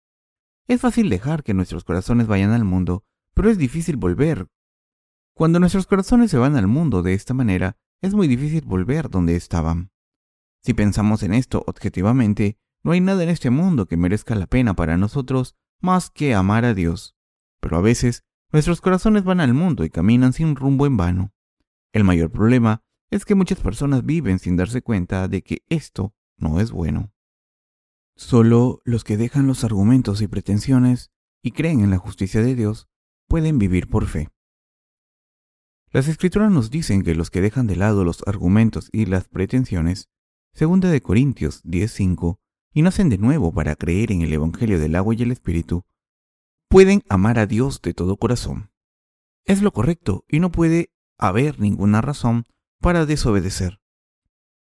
Es 0.68 0.80
fácil 0.80 1.10
dejar 1.10 1.42
que 1.42 1.52
nuestros 1.52 1.84
corazones 1.84 2.26
vayan 2.26 2.52
al 2.52 2.64
mundo, 2.64 3.04
pero 3.34 3.50
es 3.50 3.58
difícil 3.58 3.96
volver. 3.96 4.48
Cuando 5.34 5.60
nuestros 5.60 5.86
corazones 5.86 6.30
se 6.30 6.38
van 6.38 6.56
al 6.56 6.66
mundo 6.66 7.02
de 7.02 7.12
esta 7.12 7.34
manera, 7.34 7.76
es 8.00 8.14
muy 8.14 8.28
difícil 8.28 8.64
volver 8.64 9.10
donde 9.10 9.36
estaban. 9.36 9.90
Si 10.62 10.74
pensamos 10.74 11.22
en 11.22 11.34
esto 11.34 11.64
objetivamente, 11.66 12.58
no 12.82 12.92
hay 12.92 13.00
nada 13.00 13.22
en 13.22 13.28
este 13.28 13.50
mundo 13.50 13.86
que 13.86 13.96
merezca 13.96 14.34
la 14.34 14.46
pena 14.46 14.74
para 14.74 14.96
nosotros 14.96 15.56
más 15.80 16.10
que 16.10 16.34
amar 16.34 16.64
a 16.64 16.74
Dios. 16.74 17.16
Pero 17.60 17.76
a 17.76 17.80
veces, 17.80 18.24
nuestros 18.52 18.80
corazones 18.80 19.24
van 19.24 19.40
al 19.40 19.54
mundo 19.54 19.84
y 19.84 19.90
caminan 19.90 20.32
sin 20.32 20.56
rumbo 20.56 20.86
en 20.86 20.96
vano. 20.96 21.32
El 21.92 22.04
mayor 22.04 22.30
problema 22.30 22.82
es 23.10 23.24
que 23.24 23.34
muchas 23.34 23.60
personas 23.60 24.04
viven 24.04 24.38
sin 24.38 24.56
darse 24.56 24.82
cuenta 24.82 25.28
de 25.28 25.42
que 25.42 25.62
esto 25.68 26.14
no 26.36 26.60
es 26.60 26.70
bueno. 26.70 27.12
Solo 28.16 28.80
los 28.84 29.04
que 29.04 29.16
dejan 29.16 29.46
los 29.46 29.64
argumentos 29.64 30.20
y 30.22 30.28
pretensiones 30.28 31.10
y 31.42 31.52
creen 31.52 31.80
en 31.80 31.90
la 31.90 31.98
justicia 31.98 32.42
de 32.42 32.54
Dios 32.54 32.88
pueden 33.28 33.58
vivir 33.58 33.88
por 33.88 34.06
fe. 34.06 34.28
Las 35.90 36.06
escrituras 36.06 36.50
nos 36.50 36.70
dicen 36.70 37.02
que 37.02 37.14
los 37.14 37.30
que 37.30 37.40
dejan 37.40 37.66
de 37.66 37.76
lado 37.76 38.04
los 38.04 38.22
argumentos 38.26 38.90
y 38.92 39.06
las 39.06 39.26
pretensiones, 39.28 40.08
segunda 40.52 40.90
de 40.90 41.00
Corintios 41.00 41.62
10:5, 41.64 42.38
y 42.74 42.82
nacen 42.82 43.08
de 43.08 43.16
nuevo 43.16 43.52
para 43.52 43.74
creer 43.74 44.12
en 44.12 44.20
el 44.20 44.32
Evangelio 44.32 44.78
del 44.78 44.96
agua 44.96 45.14
y 45.14 45.22
el 45.22 45.32
Espíritu, 45.32 45.84
pueden 46.68 47.02
amar 47.08 47.38
a 47.38 47.46
Dios 47.46 47.80
de 47.80 47.94
todo 47.94 48.18
corazón. 48.18 48.70
Es 49.46 49.62
lo 49.62 49.72
correcto 49.72 50.26
y 50.28 50.40
no 50.40 50.52
puede 50.52 50.92
haber 51.16 51.58
ninguna 51.58 52.02
razón 52.02 52.44
para 52.80 53.06
desobedecer. 53.06 53.80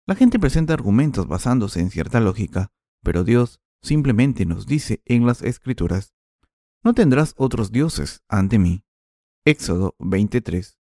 La 0.06 0.14
gente 0.14 0.38
presenta 0.38 0.74
argumentos 0.74 1.26
basándose 1.26 1.80
en 1.80 1.90
cierta 1.90 2.20
lógica, 2.20 2.70
pero 3.02 3.24
Dios 3.24 3.60
simplemente 3.82 4.44
nos 4.44 4.66
dice 4.66 5.02
en 5.06 5.26
las 5.26 5.42
Escrituras, 5.42 6.14
no 6.84 6.92
tendrás 6.92 7.34
otros 7.38 7.72
dioses 7.72 8.22
ante 8.28 8.58
mí. 8.58 8.84
Éxodo 9.44 9.96
23. 9.98 10.78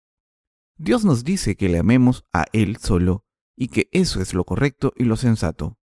Dios 0.82 1.04
nos 1.04 1.26
dice 1.26 1.58
que 1.58 1.68
le 1.68 1.78
amemos 1.78 2.26
a 2.32 2.46
Él 2.54 2.78
solo 2.78 3.26
y 3.58 3.68
que 3.68 3.90
eso 3.92 4.22
es 4.22 4.34
lo 4.34 4.46
correcto 4.46 4.94
y 4.96 5.04
lo 5.04 5.18
sensato. 5.18 5.78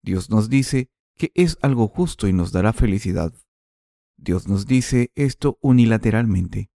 Dios 0.00 0.30
nos 0.30 0.48
dice 0.48 0.90
que 1.16 1.32
es 1.34 1.58
algo 1.60 1.88
justo 1.88 2.28
y 2.28 2.32
nos 2.32 2.52
dará 2.52 2.72
felicidad. 2.72 3.34
Dios 4.16 4.46
nos 4.46 4.66
dice 4.66 5.10
esto 5.16 5.58
unilateralmente. 5.60 6.70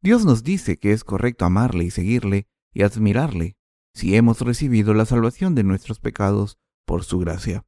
Dios 0.00 0.24
nos 0.24 0.44
dice 0.44 0.78
que 0.78 0.92
es 0.92 1.02
correcto 1.02 1.44
amarle 1.44 1.82
y 1.82 1.90
seguirle 1.90 2.46
y 2.72 2.82
admirarle 2.82 3.56
si 3.92 4.14
hemos 4.14 4.40
recibido 4.40 4.94
la 4.94 5.04
salvación 5.04 5.56
de 5.56 5.64
nuestros 5.64 5.98
pecados 5.98 6.60
por 6.86 7.02
su 7.02 7.18
gracia. 7.18 7.66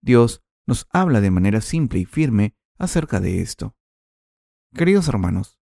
Dios 0.00 0.42
nos 0.66 0.88
habla 0.90 1.20
de 1.20 1.30
manera 1.30 1.60
simple 1.60 1.98
y 1.98 2.06
firme 2.06 2.56
acerca 2.78 3.20
de 3.20 3.42
esto. 3.42 3.76
Queridos 4.72 5.06
hermanos, 5.08 5.58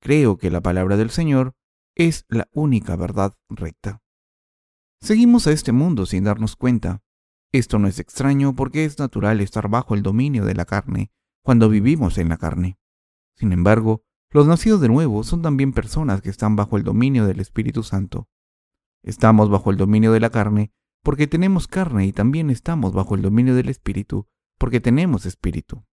creo 0.00 0.38
que 0.38 0.52
la 0.52 0.60
palabra 0.60 0.96
del 0.96 1.10
Señor 1.10 1.56
es 1.96 2.26
la 2.28 2.48
única 2.52 2.94
verdad 2.94 3.34
recta. 3.48 4.02
Seguimos 5.00 5.46
a 5.46 5.52
este 5.52 5.72
mundo 5.72 6.04
sin 6.04 6.24
darnos 6.24 6.54
cuenta. 6.54 7.02
Esto 7.52 7.78
no 7.78 7.88
es 7.88 7.98
extraño 7.98 8.54
porque 8.54 8.84
es 8.84 8.98
natural 8.98 9.40
estar 9.40 9.68
bajo 9.68 9.94
el 9.94 10.02
dominio 10.02 10.44
de 10.44 10.54
la 10.54 10.66
carne 10.66 11.10
cuando 11.42 11.70
vivimos 11.70 12.18
en 12.18 12.28
la 12.28 12.36
carne. 12.36 12.78
Sin 13.34 13.52
embargo, 13.52 14.04
los 14.30 14.46
nacidos 14.46 14.80
de 14.80 14.88
nuevo 14.88 15.24
son 15.24 15.40
también 15.40 15.72
personas 15.72 16.20
que 16.20 16.28
están 16.28 16.54
bajo 16.54 16.76
el 16.76 16.84
dominio 16.84 17.26
del 17.26 17.40
Espíritu 17.40 17.82
Santo. 17.82 18.28
Estamos 19.02 19.48
bajo 19.48 19.70
el 19.70 19.78
dominio 19.78 20.12
de 20.12 20.20
la 20.20 20.30
carne 20.30 20.72
porque 21.02 21.26
tenemos 21.26 21.66
carne 21.66 22.06
y 22.06 22.12
también 22.12 22.50
estamos 22.50 22.92
bajo 22.92 23.14
el 23.14 23.22
dominio 23.22 23.54
del 23.54 23.70
Espíritu 23.70 24.26
porque 24.58 24.80
tenemos 24.80 25.24
Espíritu. 25.24 25.86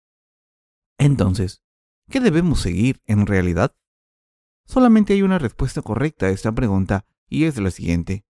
Entonces, 0.98 1.62
¿qué 2.10 2.19
debemos 2.19 2.60
seguir 2.60 3.01
en 3.05 3.25
realidad? 3.25 3.75
Solamente 4.65 5.13
hay 5.13 5.22
una 5.22 5.39
respuesta 5.39 5.82
correcta 5.82 6.27
a 6.27 6.29
esta 6.29 6.51
pregunta 6.51 7.05
y 7.27 7.46
es 7.46 7.58
la 7.58 7.72
siguiente. 7.72 8.25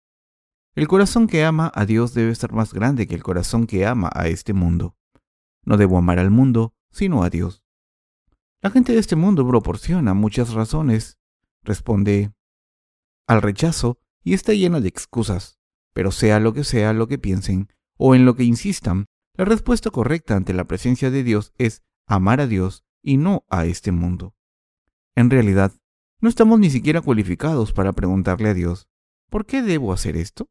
El 0.74 0.88
corazón 0.88 1.28
que 1.28 1.44
ama 1.44 1.70
a 1.74 1.86
Dios 1.86 2.14
debe 2.14 2.34
ser 2.34 2.52
más 2.52 2.74
grande 2.74 3.06
que 3.06 3.14
el 3.14 3.22
corazón 3.22 3.66
que 3.66 3.86
ama 3.86 4.10
a 4.12 4.26
este 4.28 4.52
mundo. 4.52 4.96
No 5.64 5.76
debo 5.76 5.98
amar 5.98 6.18
al 6.18 6.30
mundo, 6.30 6.74
sino 6.90 7.22
a 7.22 7.30
Dios. 7.30 7.62
La 8.60 8.70
gente 8.70 8.92
de 8.92 8.98
este 8.98 9.14
mundo 9.14 9.46
proporciona 9.46 10.14
muchas 10.14 10.52
razones, 10.52 11.18
responde 11.62 12.32
al 13.26 13.42
rechazo 13.42 13.98
y 14.22 14.34
está 14.34 14.52
llena 14.52 14.80
de 14.80 14.88
excusas, 14.88 15.58
pero 15.92 16.10
sea 16.10 16.40
lo 16.40 16.52
que 16.52 16.64
sea 16.64 16.92
lo 16.92 17.06
que 17.06 17.18
piensen 17.18 17.68
o 17.96 18.14
en 18.14 18.24
lo 18.24 18.34
que 18.34 18.44
insistan, 18.44 19.06
la 19.36 19.44
respuesta 19.44 19.90
correcta 19.90 20.36
ante 20.36 20.54
la 20.54 20.64
presencia 20.64 21.10
de 21.10 21.22
Dios 21.22 21.52
es 21.56 21.82
amar 22.06 22.40
a 22.40 22.46
Dios 22.46 22.84
y 23.02 23.16
no 23.16 23.44
a 23.48 23.66
este 23.66 23.92
mundo. 23.92 24.34
En 25.14 25.30
realidad, 25.30 25.72
no 26.20 26.28
estamos 26.28 26.58
ni 26.58 26.70
siquiera 26.70 27.00
cualificados 27.00 27.72
para 27.72 27.92
preguntarle 27.92 28.48
a 28.48 28.54
Dios, 28.54 28.88
¿por 29.30 29.46
qué 29.46 29.62
debo 29.62 29.92
hacer 29.92 30.16
esto? 30.16 30.48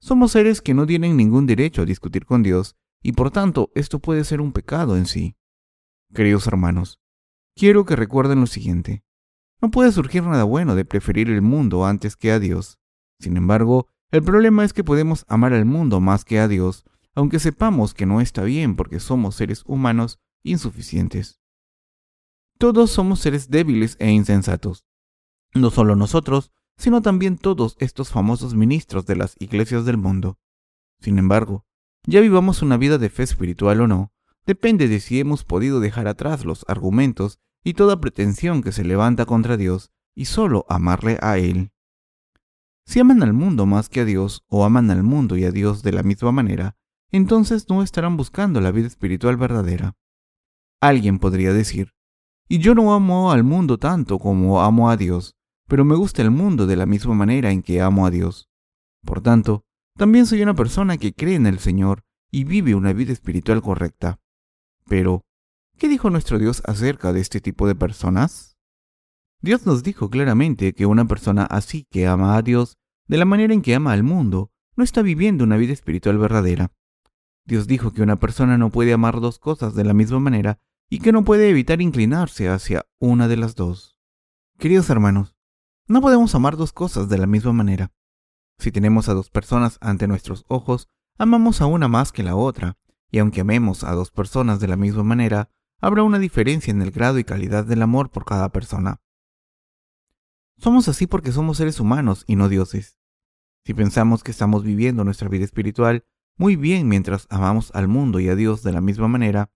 Somos 0.00 0.32
seres 0.32 0.62
que 0.62 0.74
no 0.74 0.86
tienen 0.86 1.16
ningún 1.16 1.46
derecho 1.46 1.82
a 1.82 1.86
discutir 1.86 2.24
con 2.24 2.42
Dios 2.42 2.76
y 3.02 3.12
por 3.12 3.30
tanto 3.30 3.70
esto 3.74 3.98
puede 3.98 4.24
ser 4.24 4.40
un 4.40 4.52
pecado 4.52 4.96
en 4.96 5.06
sí. 5.06 5.36
Queridos 6.14 6.46
hermanos, 6.46 7.00
quiero 7.54 7.84
que 7.84 7.96
recuerden 7.96 8.40
lo 8.40 8.46
siguiente. 8.46 9.04
No 9.60 9.70
puede 9.70 9.92
surgir 9.92 10.22
nada 10.22 10.44
bueno 10.44 10.74
de 10.74 10.84
preferir 10.84 11.28
el 11.28 11.42
mundo 11.42 11.84
antes 11.84 12.16
que 12.16 12.32
a 12.32 12.38
Dios. 12.38 12.78
Sin 13.18 13.36
embargo, 13.36 13.88
el 14.10 14.22
problema 14.22 14.64
es 14.64 14.72
que 14.72 14.84
podemos 14.84 15.24
amar 15.28 15.52
al 15.52 15.66
mundo 15.66 16.00
más 16.00 16.24
que 16.24 16.40
a 16.40 16.48
Dios, 16.48 16.84
aunque 17.14 17.38
sepamos 17.38 17.94
que 17.94 18.06
no 18.06 18.20
está 18.20 18.42
bien 18.42 18.76
porque 18.76 19.00
somos 19.00 19.34
seres 19.34 19.62
humanos 19.66 20.18
insuficientes. 20.42 21.39
Todos 22.60 22.90
somos 22.90 23.20
seres 23.20 23.48
débiles 23.48 23.96
e 24.00 24.10
insensatos. 24.10 24.84
No 25.54 25.70
solo 25.70 25.96
nosotros, 25.96 26.52
sino 26.76 27.00
también 27.00 27.38
todos 27.38 27.74
estos 27.78 28.10
famosos 28.10 28.52
ministros 28.52 29.06
de 29.06 29.16
las 29.16 29.34
iglesias 29.38 29.86
del 29.86 29.96
mundo. 29.96 30.38
Sin 30.98 31.18
embargo, 31.18 31.64
ya 32.04 32.20
vivamos 32.20 32.60
una 32.60 32.76
vida 32.76 32.98
de 32.98 33.08
fe 33.08 33.22
espiritual 33.22 33.80
o 33.80 33.88
no, 33.88 34.12
depende 34.44 34.88
de 34.88 35.00
si 35.00 35.18
hemos 35.20 35.42
podido 35.42 35.80
dejar 35.80 36.06
atrás 36.06 36.44
los 36.44 36.66
argumentos 36.68 37.40
y 37.64 37.72
toda 37.72 37.98
pretensión 37.98 38.62
que 38.62 38.72
se 38.72 38.84
levanta 38.84 39.24
contra 39.24 39.56
Dios 39.56 39.90
y 40.14 40.26
solo 40.26 40.66
amarle 40.68 41.16
a 41.22 41.38
Él. 41.38 41.72
Si 42.84 43.00
aman 43.00 43.22
al 43.22 43.32
mundo 43.32 43.64
más 43.64 43.88
que 43.88 44.00
a 44.00 44.04
Dios 44.04 44.44
o 44.48 44.66
aman 44.66 44.90
al 44.90 45.02
mundo 45.02 45.38
y 45.38 45.44
a 45.44 45.50
Dios 45.50 45.82
de 45.82 45.92
la 45.92 46.02
misma 46.02 46.30
manera, 46.30 46.76
entonces 47.10 47.70
no 47.70 47.82
estarán 47.82 48.18
buscando 48.18 48.60
la 48.60 48.70
vida 48.70 48.86
espiritual 48.86 49.38
verdadera. 49.38 49.96
Alguien 50.82 51.18
podría 51.18 51.54
decir, 51.54 51.94
y 52.52 52.58
yo 52.58 52.74
no 52.74 52.92
amo 52.92 53.30
al 53.30 53.44
mundo 53.44 53.78
tanto 53.78 54.18
como 54.18 54.60
amo 54.60 54.90
a 54.90 54.96
Dios, 54.96 55.36
pero 55.68 55.84
me 55.84 55.94
gusta 55.94 56.20
el 56.20 56.32
mundo 56.32 56.66
de 56.66 56.74
la 56.74 56.84
misma 56.84 57.14
manera 57.14 57.52
en 57.52 57.62
que 57.62 57.80
amo 57.80 58.06
a 58.06 58.10
Dios. 58.10 58.48
Por 59.06 59.20
tanto, 59.20 59.62
también 59.96 60.26
soy 60.26 60.42
una 60.42 60.54
persona 60.54 60.98
que 60.98 61.14
cree 61.14 61.36
en 61.36 61.46
el 61.46 61.60
Señor 61.60 62.02
y 62.28 62.42
vive 62.42 62.74
una 62.74 62.92
vida 62.92 63.12
espiritual 63.12 63.62
correcta. 63.62 64.18
Pero, 64.88 65.22
¿qué 65.78 65.88
dijo 65.88 66.10
nuestro 66.10 66.40
Dios 66.40 66.60
acerca 66.66 67.12
de 67.12 67.20
este 67.20 67.40
tipo 67.40 67.68
de 67.68 67.76
personas? 67.76 68.58
Dios 69.40 69.64
nos 69.64 69.84
dijo 69.84 70.10
claramente 70.10 70.72
que 70.72 70.86
una 70.86 71.04
persona 71.04 71.44
así 71.44 71.86
que 71.88 72.08
ama 72.08 72.36
a 72.36 72.42
Dios 72.42 72.78
de 73.06 73.16
la 73.16 73.26
manera 73.26 73.54
en 73.54 73.62
que 73.62 73.76
ama 73.76 73.92
al 73.92 74.02
mundo, 74.02 74.50
no 74.74 74.82
está 74.82 75.02
viviendo 75.02 75.44
una 75.44 75.56
vida 75.56 75.72
espiritual 75.72 76.18
verdadera. 76.18 76.72
Dios 77.46 77.68
dijo 77.68 77.92
que 77.92 78.02
una 78.02 78.16
persona 78.16 78.58
no 78.58 78.70
puede 78.70 78.92
amar 78.92 79.20
dos 79.20 79.38
cosas 79.38 79.76
de 79.76 79.84
la 79.84 79.94
misma 79.94 80.18
manera 80.18 80.58
y 80.90 80.98
que 80.98 81.12
no 81.12 81.24
puede 81.24 81.48
evitar 81.48 81.80
inclinarse 81.80 82.48
hacia 82.48 82.84
una 82.98 83.28
de 83.28 83.36
las 83.36 83.54
dos. 83.54 83.96
Queridos 84.58 84.90
hermanos, 84.90 85.36
no 85.86 86.00
podemos 86.00 86.34
amar 86.34 86.56
dos 86.56 86.72
cosas 86.72 87.08
de 87.08 87.16
la 87.16 87.26
misma 87.26 87.52
manera. 87.52 87.92
Si 88.58 88.72
tenemos 88.72 89.08
a 89.08 89.14
dos 89.14 89.30
personas 89.30 89.78
ante 89.80 90.08
nuestros 90.08 90.44
ojos, 90.48 90.88
amamos 91.16 91.60
a 91.60 91.66
una 91.66 91.86
más 91.86 92.10
que 92.10 92.24
la 92.24 92.34
otra, 92.34 92.76
y 93.08 93.20
aunque 93.20 93.42
amemos 93.42 93.84
a 93.84 93.92
dos 93.92 94.10
personas 94.10 94.58
de 94.58 94.66
la 94.66 94.76
misma 94.76 95.04
manera, 95.04 95.48
habrá 95.80 96.02
una 96.02 96.18
diferencia 96.18 96.72
en 96.72 96.82
el 96.82 96.90
grado 96.90 97.20
y 97.20 97.24
calidad 97.24 97.64
del 97.64 97.82
amor 97.82 98.10
por 98.10 98.24
cada 98.24 98.50
persona. 98.50 99.00
Somos 100.58 100.88
así 100.88 101.06
porque 101.06 101.32
somos 101.32 101.56
seres 101.56 101.78
humanos 101.78 102.24
y 102.26 102.34
no 102.34 102.48
dioses. 102.48 102.98
Si 103.64 103.74
pensamos 103.74 104.24
que 104.24 104.32
estamos 104.32 104.64
viviendo 104.64 105.04
nuestra 105.04 105.28
vida 105.28 105.44
espiritual 105.44 106.04
muy 106.36 106.56
bien 106.56 106.88
mientras 106.88 107.26
amamos 107.30 107.70
al 107.74 107.86
mundo 107.86 108.18
y 108.18 108.28
a 108.28 108.34
Dios 108.34 108.62
de 108.62 108.72
la 108.72 108.80
misma 108.80 109.08
manera, 109.08 109.50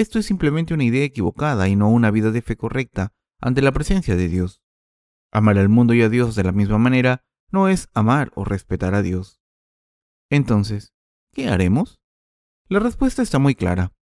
esto 0.00 0.18
es 0.18 0.24
simplemente 0.24 0.72
una 0.72 0.84
idea 0.84 1.04
equivocada 1.04 1.68
y 1.68 1.76
no 1.76 1.90
una 1.90 2.10
vida 2.10 2.30
de 2.30 2.40
fe 2.40 2.56
correcta 2.56 3.12
ante 3.38 3.60
la 3.60 3.70
presencia 3.70 4.16
de 4.16 4.28
Dios. 4.28 4.62
Amar 5.30 5.58
al 5.58 5.68
mundo 5.68 5.92
y 5.92 6.00
a 6.00 6.08
Dios 6.08 6.34
de 6.34 6.42
la 6.42 6.52
misma 6.52 6.78
manera 6.78 7.22
no 7.50 7.68
es 7.68 7.90
amar 7.92 8.32
o 8.34 8.44
respetar 8.44 8.94
a 8.94 9.02
Dios. 9.02 9.42
Entonces, 10.30 10.94
¿qué 11.32 11.48
haremos? 11.48 12.00
La 12.68 12.78
respuesta 12.78 13.20
está 13.20 13.38
muy 13.38 13.54
clara. 13.54 13.92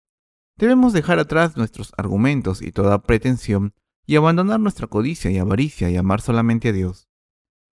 Debemos 0.56 0.92
dejar 0.92 1.18
atrás 1.18 1.56
nuestros 1.56 1.92
argumentos 1.96 2.62
y 2.62 2.70
toda 2.70 3.02
pretensión 3.02 3.74
y 4.06 4.14
abandonar 4.14 4.60
nuestra 4.60 4.86
codicia 4.86 5.32
y 5.32 5.38
avaricia 5.38 5.90
y 5.90 5.96
amar 5.96 6.20
solamente 6.20 6.68
a 6.68 6.72
Dios. 6.72 7.08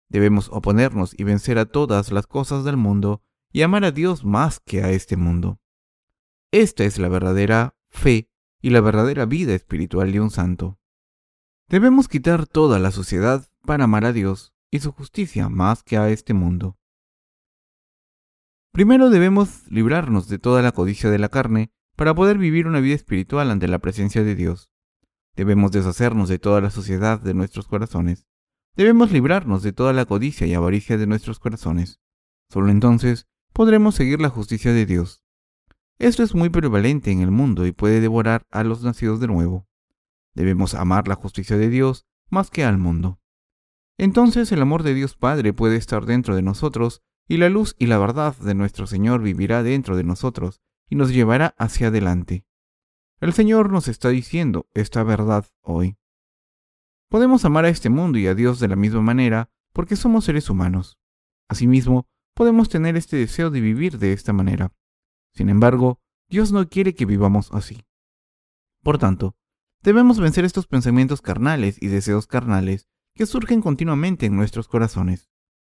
Debemos 0.09 0.47
oponernos 0.49 1.17
y 1.17 1.23
vencer 1.23 1.57
a 1.57 1.65
todas 1.65 2.11
las 2.11 2.27
cosas 2.27 2.65
del 2.65 2.77
mundo 2.77 3.23
y 3.51 3.63
amar 3.63 3.83
a 3.83 3.91
Dios 3.91 4.23
más 4.23 4.59
que 4.59 4.83
a 4.83 4.91
este 4.91 5.17
mundo. 5.17 5.59
Esta 6.51 6.83
es 6.83 6.99
la 6.99 7.07
verdadera 7.07 7.75
fe 7.91 8.29
y 8.61 8.71
la 8.71 8.81
verdadera 8.81 9.25
vida 9.25 9.53
espiritual 9.53 10.11
de 10.11 10.19
un 10.19 10.31
santo. 10.31 10.79
Debemos 11.67 12.07
quitar 12.07 12.47
toda 12.47 12.79
la 12.79 12.91
sociedad 12.91 13.47
para 13.63 13.83
amar 13.83 14.05
a 14.05 14.13
Dios 14.13 14.53
y 14.71 14.79
su 14.79 14.91
justicia 14.91 15.49
más 15.49 15.83
que 15.83 15.97
a 15.97 16.09
este 16.09 16.33
mundo. 16.33 16.77
Primero 18.71 19.09
debemos 19.09 19.69
librarnos 19.69 20.27
de 20.27 20.39
toda 20.39 20.61
la 20.61 20.71
codicia 20.71 21.09
de 21.09 21.19
la 21.19 21.29
carne 21.29 21.71
para 21.95 22.15
poder 22.15 22.37
vivir 22.37 22.67
una 22.67 22.79
vida 22.79 22.95
espiritual 22.95 23.51
ante 23.51 23.67
la 23.67 23.79
presencia 23.79 24.23
de 24.23 24.35
Dios. 24.35 24.71
Debemos 25.35 25.71
deshacernos 25.71 26.29
de 26.29 26.39
toda 26.39 26.61
la 26.61 26.71
sociedad 26.71 27.19
de 27.19 27.33
nuestros 27.33 27.67
corazones 27.67 28.25
Debemos 28.75 29.11
librarnos 29.11 29.63
de 29.63 29.73
toda 29.73 29.91
la 29.91 30.05
codicia 30.05 30.47
y 30.47 30.53
avaricia 30.53 30.97
de 30.97 31.05
nuestros 31.05 31.39
corazones. 31.39 31.99
Solo 32.49 32.69
entonces 32.69 33.27
podremos 33.53 33.95
seguir 33.95 34.21
la 34.21 34.29
justicia 34.29 34.71
de 34.71 34.85
Dios. 34.85 35.23
Esto 36.01 36.23
es 36.23 36.33
muy 36.33 36.49
prevalente 36.49 37.11
en 37.11 37.21
el 37.21 37.29
mundo 37.29 37.67
y 37.67 37.73
puede 37.73 38.01
devorar 38.01 38.47
a 38.49 38.63
los 38.63 38.81
nacidos 38.81 39.19
de 39.19 39.27
nuevo. 39.27 39.67
Debemos 40.33 40.73
amar 40.73 41.07
la 41.07 41.13
justicia 41.13 41.57
de 41.57 41.69
Dios 41.69 42.07
más 42.31 42.49
que 42.49 42.63
al 42.63 42.79
mundo. 42.79 43.19
Entonces 43.99 44.51
el 44.51 44.63
amor 44.63 44.81
de 44.81 44.95
Dios 44.95 45.15
Padre 45.15 45.53
puede 45.53 45.75
estar 45.75 46.07
dentro 46.07 46.35
de 46.35 46.41
nosotros 46.41 47.03
y 47.27 47.37
la 47.37 47.49
luz 47.49 47.75
y 47.77 47.85
la 47.85 47.99
verdad 47.99 48.35
de 48.37 48.55
nuestro 48.55 48.87
Señor 48.87 49.21
vivirá 49.21 49.61
dentro 49.61 49.95
de 49.95 50.03
nosotros 50.03 50.59
y 50.89 50.95
nos 50.95 51.13
llevará 51.13 51.53
hacia 51.59 51.89
adelante. 51.89 52.47
El 53.19 53.33
Señor 53.33 53.71
nos 53.71 53.87
está 53.87 54.09
diciendo 54.09 54.67
esta 54.73 55.03
verdad 55.03 55.45
hoy. 55.61 55.99
Podemos 57.09 57.45
amar 57.45 57.65
a 57.65 57.69
este 57.69 57.91
mundo 57.91 58.17
y 58.17 58.25
a 58.25 58.33
Dios 58.33 58.59
de 58.59 58.69
la 58.69 58.75
misma 58.75 59.01
manera 59.01 59.51
porque 59.71 59.95
somos 59.95 60.25
seres 60.25 60.49
humanos. 60.49 60.97
Asimismo, 61.47 62.07
podemos 62.33 62.69
tener 62.69 62.97
este 62.97 63.17
deseo 63.17 63.51
de 63.51 63.61
vivir 63.61 63.99
de 63.99 64.13
esta 64.13 64.33
manera. 64.33 64.73
Sin 65.33 65.49
embargo, 65.49 65.99
Dios 66.29 66.51
no 66.51 66.67
quiere 66.67 66.95
que 66.95 67.05
vivamos 67.05 67.51
así. 67.51 67.85
Por 68.83 68.97
tanto, 68.97 69.35
debemos 69.81 70.19
vencer 70.19 70.45
estos 70.45 70.67
pensamientos 70.67 71.21
carnales 71.21 71.77
y 71.81 71.87
deseos 71.87 72.27
carnales 72.27 72.87
que 73.15 73.25
surgen 73.25 73.61
continuamente 73.61 74.25
en 74.25 74.35
nuestros 74.35 74.67
corazones. 74.67 75.29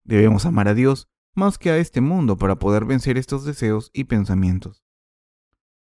Debemos 0.04 0.46
amar 0.46 0.68
a 0.68 0.74
Dios 0.74 1.10
más 1.34 1.58
que 1.58 1.70
a 1.70 1.78
este 1.78 2.02
mundo 2.02 2.38
para 2.38 2.58
poder 2.58 2.86
vencer 2.86 3.18
estos 3.18 3.46
deseos 3.46 3.90
y 3.94 4.06
pensamientos. 4.06 4.84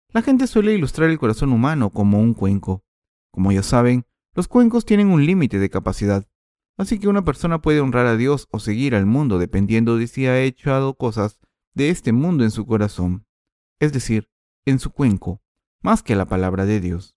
La 0.09 0.23
gente 0.23 0.47
suele 0.47 0.75
ilustrar 0.75 1.11
el 1.11 1.19
corazón 1.19 1.53
humano 1.53 1.91
como 1.91 2.21
un 2.21 2.35
cuenco. 2.35 2.85
Como 3.31 3.53
ya 3.53 3.63
saben, 3.63 4.07
los 4.35 4.49
cuencos 4.49 4.85
tienen 4.85 5.09
un 5.09 5.27
límite 5.27 5.59
de 5.59 5.71
capacidad, 5.71 6.27
así 6.77 6.99
que 6.99 7.09
una 7.09 7.25
persona 7.25 7.61
puede 7.61 7.81
honrar 7.81 8.07
a 8.07 8.17
Dios 8.17 8.49
o 8.51 8.61
seguir 8.61 8.95
al 8.95 9.07
mundo 9.07 9.39
dependiendo 9.39 9.97
de 9.97 10.07
si 10.07 10.27
ha 10.27 10.41
echado 10.41 10.95
cosas 10.95 11.39
de 11.75 11.91
este 11.91 12.13
mundo 12.13 12.45
en 12.45 12.51
su 12.51 12.65
corazón, 12.67 13.24
es 13.81 13.93
decir, 13.93 14.29
en 14.65 14.79
su 14.79 14.91
cuenco, 14.91 15.43
más 15.83 16.03
que 16.03 16.17
la 16.17 16.27
palabra 16.27 16.65
de 16.65 16.81
Dios. 16.81 17.17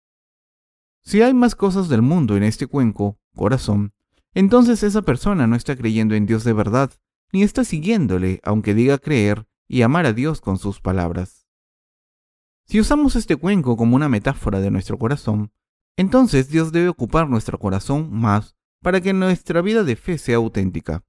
Si 1.04 1.22
hay 1.22 1.34
más 1.34 1.56
cosas 1.56 1.88
del 1.88 2.02
mundo 2.02 2.36
en 2.36 2.44
este 2.44 2.68
cuenco, 2.68 3.20
corazón, 3.36 3.94
entonces 4.34 4.84
esa 4.84 5.02
persona 5.02 5.48
no 5.48 5.56
está 5.56 5.76
creyendo 5.76 6.16
en 6.16 6.26
Dios 6.26 6.44
de 6.44 6.54
verdad, 6.54 6.92
ni 7.32 7.44
está 7.44 7.64
siguiéndole, 7.64 8.42
aunque 8.44 8.74
diga 8.74 8.98
creer 8.98 9.48
y 9.68 9.82
amar 9.82 10.06
a 10.06 10.14
Dios 10.14 10.42
con 10.42 10.58
sus 10.58 10.82
palabras. 10.82 11.48
Si 12.66 12.80
usamos 12.80 13.16
este 13.16 13.38
cuenco 13.38 13.78
como 13.78 13.96
una 13.96 14.10
metáfora 14.10 14.60
de 14.60 14.72
nuestro 14.72 14.98
corazón, 14.98 15.52
entonces 15.96 16.50
Dios 16.50 16.72
debe 16.72 16.90
ocupar 16.90 17.30
nuestro 17.30 17.58
corazón 17.58 18.12
más 18.12 18.56
para 18.82 19.02
que 19.02 19.14
nuestra 19.14 19.62
vida 19.62 19.84
de 19.84 19.96
fe 19.96 20.18
sea 20.18 20.36
auténtica. 20.36 21.04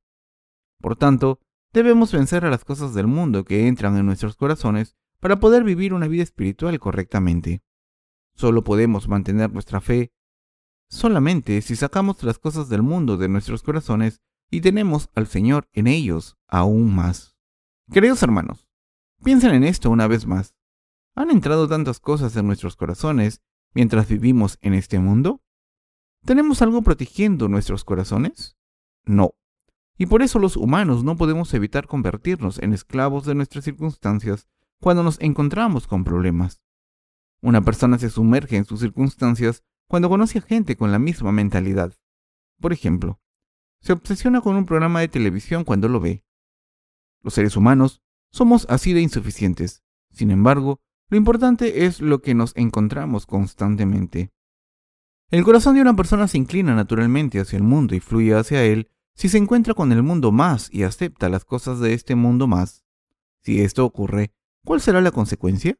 Por 0.80 0.96
tanto, 0.96 1.40
debemos 1.72 2.12
vencer 2.12 2.44
a 2.44 2.50
las 2.50 2.64
cosas 2.64 2.94
del 2.94 3.08
mundo 3.08 3.44
que 3.44 3.66
entran 3.66 3.96
en 3.96 4.06
nuestros 4.06 4.36
corazones 4.36 4.96
para 5.20 5.40
poder 5.40 5.64
vivir 5.64 5.94
una 5.94 6.08
vida 6.08 6.22
espiritual 6.22 6.78
correctamente. 6.78 7.62
Solo 8.34 8.62
podemos 8.62 9.08
mantener 9.08 9.52
nuestra 9.52 9.80
fe 9.80 10.12
solamente 10.88 11.60
si 11.60 11.76
sacamos 11.76 12.22
las 12.22 12.38
cosas 12.38 12.68
del 12.68 12.82
mundo 12.82 13.16
de 13.16 13.28
nuestros 13.28 13.62
corazones 13.62 14.20
y 14.50 14.60
tenemos 14.60 15.10
al 15.14 15.26
Señor 15.26 15.68
en 15.72 15.86
ellos 15.86 16.36
aún 16.46 16.94
más. 16.94 17.36
Queridos 17.92 18.22
hermanos, 18.22 18.68
piensen 19.22 19.54
en 19.54 19.64
esto 19.64 19.90
una 19.90 20.06
vez 20.06 20.26
más. 20.26 20.54
¿Han 21.14 21.30
entrado 21.30 21.68
tantas 21.68 22.00
cosas 22.00 22.36
en 22.36 22.46
nuestros 22.46 22.76
corazones 22.76 23.42
mientras 23.74 24.08
vivimos 24.08 24.58
en 24.60 24.74
este 24.74 24.98
mundo? 24.98 25.42
¿Tenemos 26.24 26.62
algo 26.62 26.82
protegiendo 26.82 27.48
nuestros 27.48 27.84
corazones? 27.84 28.56
No. 29.04 29.34
Y 29.96 30.06
por 30.06 30.22
eso 30.22 30.38
los 30.38 30.56
humanos 30.56 31.02
no 31.02 31.16
podemos 31.16 31.52
evitar 31.54 31.86
convertirnos 31.86 32.60
en 32.60 32.72
esclavos 32.72 33.26
de 33.26 33.34
nuestras 33.34 33.64
circunstancias 33.64 34.46
cuando 34.80 35.02
nos 35.02 35.20
encontramos 35.20 35.86
con 35.86 36.04
problemas. 36.04 36.60
Una 37.40 37.62
persona 37.62 37.98
se 37.98 38.10
sumerge 38.10 38.56
en 38.56 38.64
sus 38.64 38.80
circunstancias 38.80 39.62
cuando 39.86 40.08
conoce 40.08 40.38
a 40.38 40.42
gente 40.42 40.76
con 40.76 40.92
la 40.92 40.98
misma 40.98 41.32
mentalidad. 41.32 41.94
Por 42.60 42.72
ejemplo, 42.72 43.20
se 43.80 43.92
obsesiona 43.92 44.40
con 44.40 44.56
un 44.56 44.66
programa 44.66 45.00
de 45.00 45.08
televisión 45.08 45.64
cuando 45.64 45.88
lo 45.88 46.00
ve. 46.00 46.24
Los 47.22 47.34
seres 47.34 47.56
humanos 47.56 48.02
somos 48.30 48.66
así 48.68 48.92
de 48.92 49.00
insuficientes. 49.00 49.82
Sin 50.10 50.30
embargo, 50.30 50.80
lo 51.08 51.16
importante 51.16 51.86
es 51.86 52.00
lo 52.00 52.20
que 52.20 52.34
nos 52.34 52.54
encontramos 52.56 53.26
constantemente. 53.26 54.32
El 55.30 55.44
corazón 55.44 55.74
de 55.74 55.82
una 55.82 55.94
persona 55.94 56.26
se 56.26 56.38
inclina 56.38 56.74
naturalmente 56.74 57.40
hacia 57.40 57.56
el 57.56 57.62
mundo 57.62 57.94
y 57.94 58.00
fluye 58.00 58.34
hacia 58.34 58.64
él 58.64 58.90
si 59.14 59.28
se 59.28 59.38
encuentra 59.38 59.74
con 59.74 59.92
el 59.92 60.02
mundo 60.02 60.32
más 60.32 60.68
y 60.72 60.84
acepta 60.84 61.28
las 61.28 61.44
cosas 61.44 61.80
de 61.80 61.92
este 61.92 62.14
mundo 62.14 62.46
más. 62.46 62.84
Si 63.42 63.60
esto 63.60 63.84
ocurre, 63.84 64.32
¿cuál 64.64 64.80
será 64.80 65.00
la 65.00 65.10
consecuencia? 65.10 65.76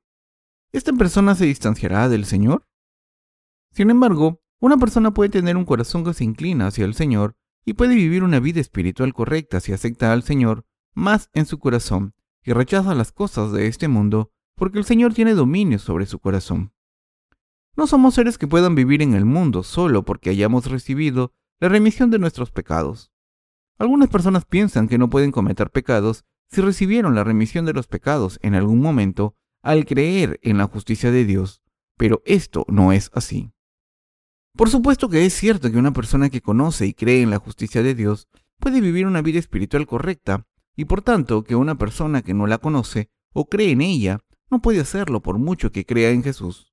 ¿Esta 0.73 0.93
persona 0.93 1.35
se 1.35 1.47
distanciará 1.47 2.09
del 2.09 2.25
Señor? 2.25 2.67
Sin 3.73 3.91
embargo, 3.91 4.43
una 4.61 4.77
persona 4.77 5.13
puede 5.13 5.31
tener 5.31 5.57
un 5.57 5.65
corazón 5.65 6.05
que 6.05 6.15
se 6.15 6.25
inclina 6.25 6.67
hacia 6.67 6.85
el 6.85 6.95
Señor 6.95 7.37
y 7.65 7.75
puede 7.75 7.95
vivir 7.95 8.25
una 8.25 8.41
vida 8.41 8.61
espiritual 8.61 9.13
correcta 9.15 9.61
si 9.61 9.73
acepta 9.73 10.13
al 10.13 10.23
Señor 10.23 10.65
más 10.95 11.31
en 11.33 11.47
su 11.47 11.59
corazón 11.59 12.15
y 12.43 12.53
rechaza 12.53 12.95
las 12.95 13.13
cosas 13.13 13.53
de 13.53 13.67
este 13.67 13.89
mundo 13.89 14.33
porque 14.57 14.79
el 14.79 14.85
Señor 14.85 15.15
tiene 15.15 15.35
dominio 15.35 15.79
sobre 15.79 16.07
su 16.07 16.19
corazón. 16.19 16.73
No 17.77 17.87
somos 17.87 18.15
seres 18.15 18.39
que 18.39 18.49
puedan 18.49 18.75
vivir 18.75 19.03
en 19.03 19.15
el 19.15 19.25
mundo 19.25 19.63
solo 19.63 20.05
porque 20.05 20.31
hayamos 20.31 20.67
recibido 20.67 21.33
la 21.61 21.69
remisión 21.69 22.11
de 22.11 22.19
nuestros 22.19 22.51
pecados. 22.51 23.13
Algunas 23.79 24.09
personas 24.09 24.45
piensan 24.45 24.89
que 24.89 24.99
no 24.99 25.09
pueden 25.09 25.31
cometer 25.31 25.71
pecados 25.71 26.25
si 26.51 26.61
recibieron 26.61 27.15
la 27.15 27.25
remisión 27.25 27.65
de 27.65 27.73
los 27.73 27.87
pecados 27.87 28.39
en 28.43 28.55
algún 28.55 28.81
momento 28.81 29.35
al 29.63 29.85
creer 29.85 30.39
en 30.43 30.59
la 30.59 30.67
justicia 30.67 31.11
de 31.11 31.25
Dios, 31.25 31.63
pero 31.97 32.23
esto 32.25 32.65
no 32.69 32.93
es 32.93 33.11
así. 33.13 33.53
Por 34.57 34.71
supuesto 34.71 35.09
que 35.09 35.25
es 35.25 35.35
cierto 35.35 35.71
que 35.71 35.79
una 35.79 35.93
persona 35.93 36.31
que 36.31 36.41
conoce 36.41 36.87
y 36.87 36.95
cree 36.95 37.23
en 37.23 37.31
la 37.31 37.39
justicia 37.39 37.83
de 37.83 37.95
Dios 37.95 38.29
puede 38.59 38.81
vivir 38.81 39.07
una 39.07 39.23
vida 39.23 39.39
espiritual 39.39 39.87
correcta, 39.87 40.47
y 40.75 40.85
por 40.85 41.03
tanto 41.03 41.45
que 41.45 41.55
una 41.55 41.77
persona 41.77 42.23
que 42.23 42.35
no 42.35 42.47
la 42.47 42.59
conoce 42.59 43.11
o 43.33 43.47
cree 43.47 43.73
en 43.73 43.81
ella 43.81 44.21
no 44.51 44.61
puede 44.61 44.81
hacerlo 44.81 45.21
por 45.21 45.39
mucho 45.39 45.71
que 45.71 45.85
crea 45.85 46.11
en 46.11 46.23
Jesús. 46.23 46.73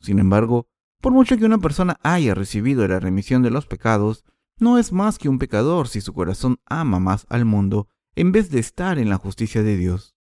Sin 0.00 0.18
embargo, 0.18 0.68
por 1.00 1.12
mucho 1.12 1.36
que 1.36 1.44
una 1.44 1.58
persona 1.58 1.98
haya 2.02 2.34
recibido 2.34 2.86
la 2.86 3.00
remisión 3.00 3.42
de 3.42 3.50
los 3.50 3.66
pecados, 3.66 4.24
no 4.58 4.78
es 4.78 4.92
más 4.92 5.18
que 5.18 5.28
un 5.28 5.38
pecador 5.38 5.88
si 5.88 6.00
su 6.00 6.12
corazón 6.12 6.60
ama 6.66 7.00
más 7.00 7.26
al 7.28 7.44
mundo 7.44 7.88
en 8.20 8.32
vez 8.32 8.50
de 8.50 8.60
estar 8.60 8.98
en 8.98 9.08
la 9.08 9.16
justicia 9.16 9.62
de 9.62 9.76
Dios. 9.76 10.14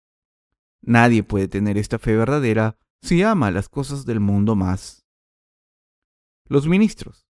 Nadie 0.82 1.24
puede 1.24 1.48
tener 1.48 1.78
esta 1.78 2.00
fe 2.00 2.16
verdadera 2.16 2.78
si 3.02 3.24
ama 3.24 3.52
las 3.52 3.70
cosas 3.70 4.06
del 4.06 4.20
mundo 4.20 4.56
más. 4.56 5.06
Los 6.46 6.68
ministros, 6.68 7.28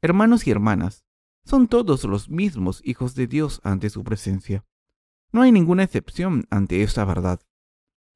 hermanos 0.00 0.46
y 0.46 0.50
hermanas, 0.50 1.04
son 1.44 1.68
todos 1.68 2.04
los 2.04 2.28
mismos 2.28 2.80
hijos 2.84 3.14
de 3.14 3.26
Dios 3.26 3.60
ante 3.64 3.90
su 3.90 4.04
presencia. 4.04 4.64
No 5.32 5.42
hay 5.42 5.52
ninguna 5.52 5.82
excepción 5.82 6.46
ante 6.50 6.82
esta 6.82 7.04
verdad. 7.04 7.40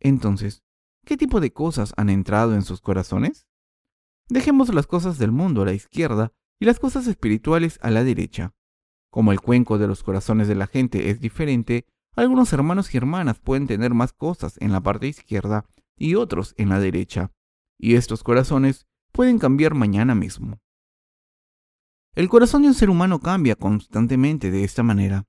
Entonces, 0.00 0.62
¿Qué 1.06 1.16
tipo 1.16 1.38
de 1.38 1.52
cosas 1.52 1.94
han 1.96 2.10
entrado 2.10 2.56
en 2.56 2.62
sus 2.62 2.80
corazones? 2.80 3.46
Dejemos 4.28 4.74
las 4.74 4.88
cosas 4.88 5.18
del 5.18 5.30
mundo 5.30 5.62
a 5.62 5.66
la 5.66 5.72
izquierda 5.72 6.32
y 6.58 6.64
las 6.64 6.80
cosas 6.80 7.06
espirituales 7.06 7.78
a 7.80 7.92
la 7.92 8.02
derecha. 8.02 8.56
Como 9.08 9.30
el 9.30 9.40
cuenco 9.40 9.78
de 9.78 9.86
los 9.86 10.02
corazones 10.02 10.48
de 10.48 10.56
la 10.56 10.66
gente 10.66 11.08
es 11.08 11.20
diferente, 11.20 11.86
algunos 12.16 12.52
hermanos 12.52 12.92
y 12.92 12.96
hermanas 12.96 13.38
pueden 13.38 13.66
tener 13.66 13.94
más 13.94 14.12
cosas 14.12 14.57
en 14.61 14.72
la 14.72 14.81
parte 14.81 15.07
izquierda 15.07 15.66
y 15.96 16.16
otros 16.16 16.55
en 16.59 16.70
la 16.70 16.81
derecha, 16.81 17.31
y 17.79 17.94
estos 17.94 18.22
corazones 18.22 18.87
pueden 19.12 19.38
cambiar 19.38 19.74
mañana 19.74 20.14
mismo. 20.14 20.59
El 22.14 22.29
corazón 22.29 22.62
de 22.62 22.68
un 22.68 22.74
ser 22.74 22.90
humano 22.90 23.20
cambia 23.20 23.55
constantemente 23.55 24.50
de 24.50 24.64
esta 24.64 24.83
manera. 24.83 25.26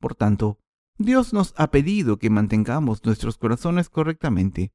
Por 0.00 0.14
tanto, 0.14 0.58
Dios 0.96 1.32
nos 1.32 1.52
ha 1.56 1.70
pedido 1.70 2.18
que 2.18 2.30
mantengamos 2.30 3.04
nuestros 3.04 3.36
corazones 3.36 3.90
correctamente 3.90 4.72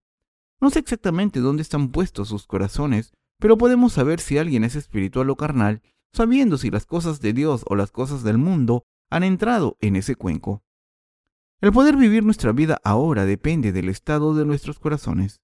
no 0.64 0.70
sé 0.70 0.80
exactamente 0.80 1.42
dónde 1.42 1.62
están 1.62 1.90
puestos 1.90 2.30
sus 2.30 2.48
corazones, 2.48 3.12
pero 3.38 3.58
podemos 3.58 3.92
saber 3.92 4.22
si 4.22 4.38
alguien 4.38 4.64
es 4.64 4.78
espiritual 4.78 5.30
o 5.30 5.36
carnal, 5.36 5.82
sabiendo 6.14 6.58
si 6.58 6.72
las 6.72 6.86
cosas 6.86 7.20
de 7.20 7.34
Dios 7.34 7.66
o 7.68 7.76
las 7.76 7.92
cosas 7.92 8.24
del 8.24 8.38
mundo 8.38 8.86
han 9.10 9.24
entrado 9.24 9.76
en 9.82 9.98
ese 9.98 10.16
cuenco. 10.16 10.64
El 11.64 11.72
poder 11.72 11.96
vivir 11.96 12.26
nuestra 12.26 12.52
vida 12.52 12.82
ahora 12.84 13.24
depende 13.24 13.72
del 13.72 13.88
estado 13.88 14.36
de 14.36 14.44
nuestros 14.44 14.80
corazones. 14.80 15.42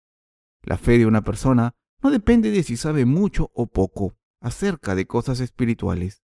La 0.63 0.77
fe 0.77 0.97
de 0.97 1.05
una 1.05 1.23
persona 1.23 1.77
no 2.03 2.11
depende 2.11 2.51
de 2.51 2.61
si 2.63 2.75
sabe 2.75 3.05
mucho 3.05 3.51
o 3.53 3.67
poco 3.67 4.17
acerca 4.41 4.95
de 4.95 5.07
cosas 5.07 5.39
espirituales. 5.39 6.21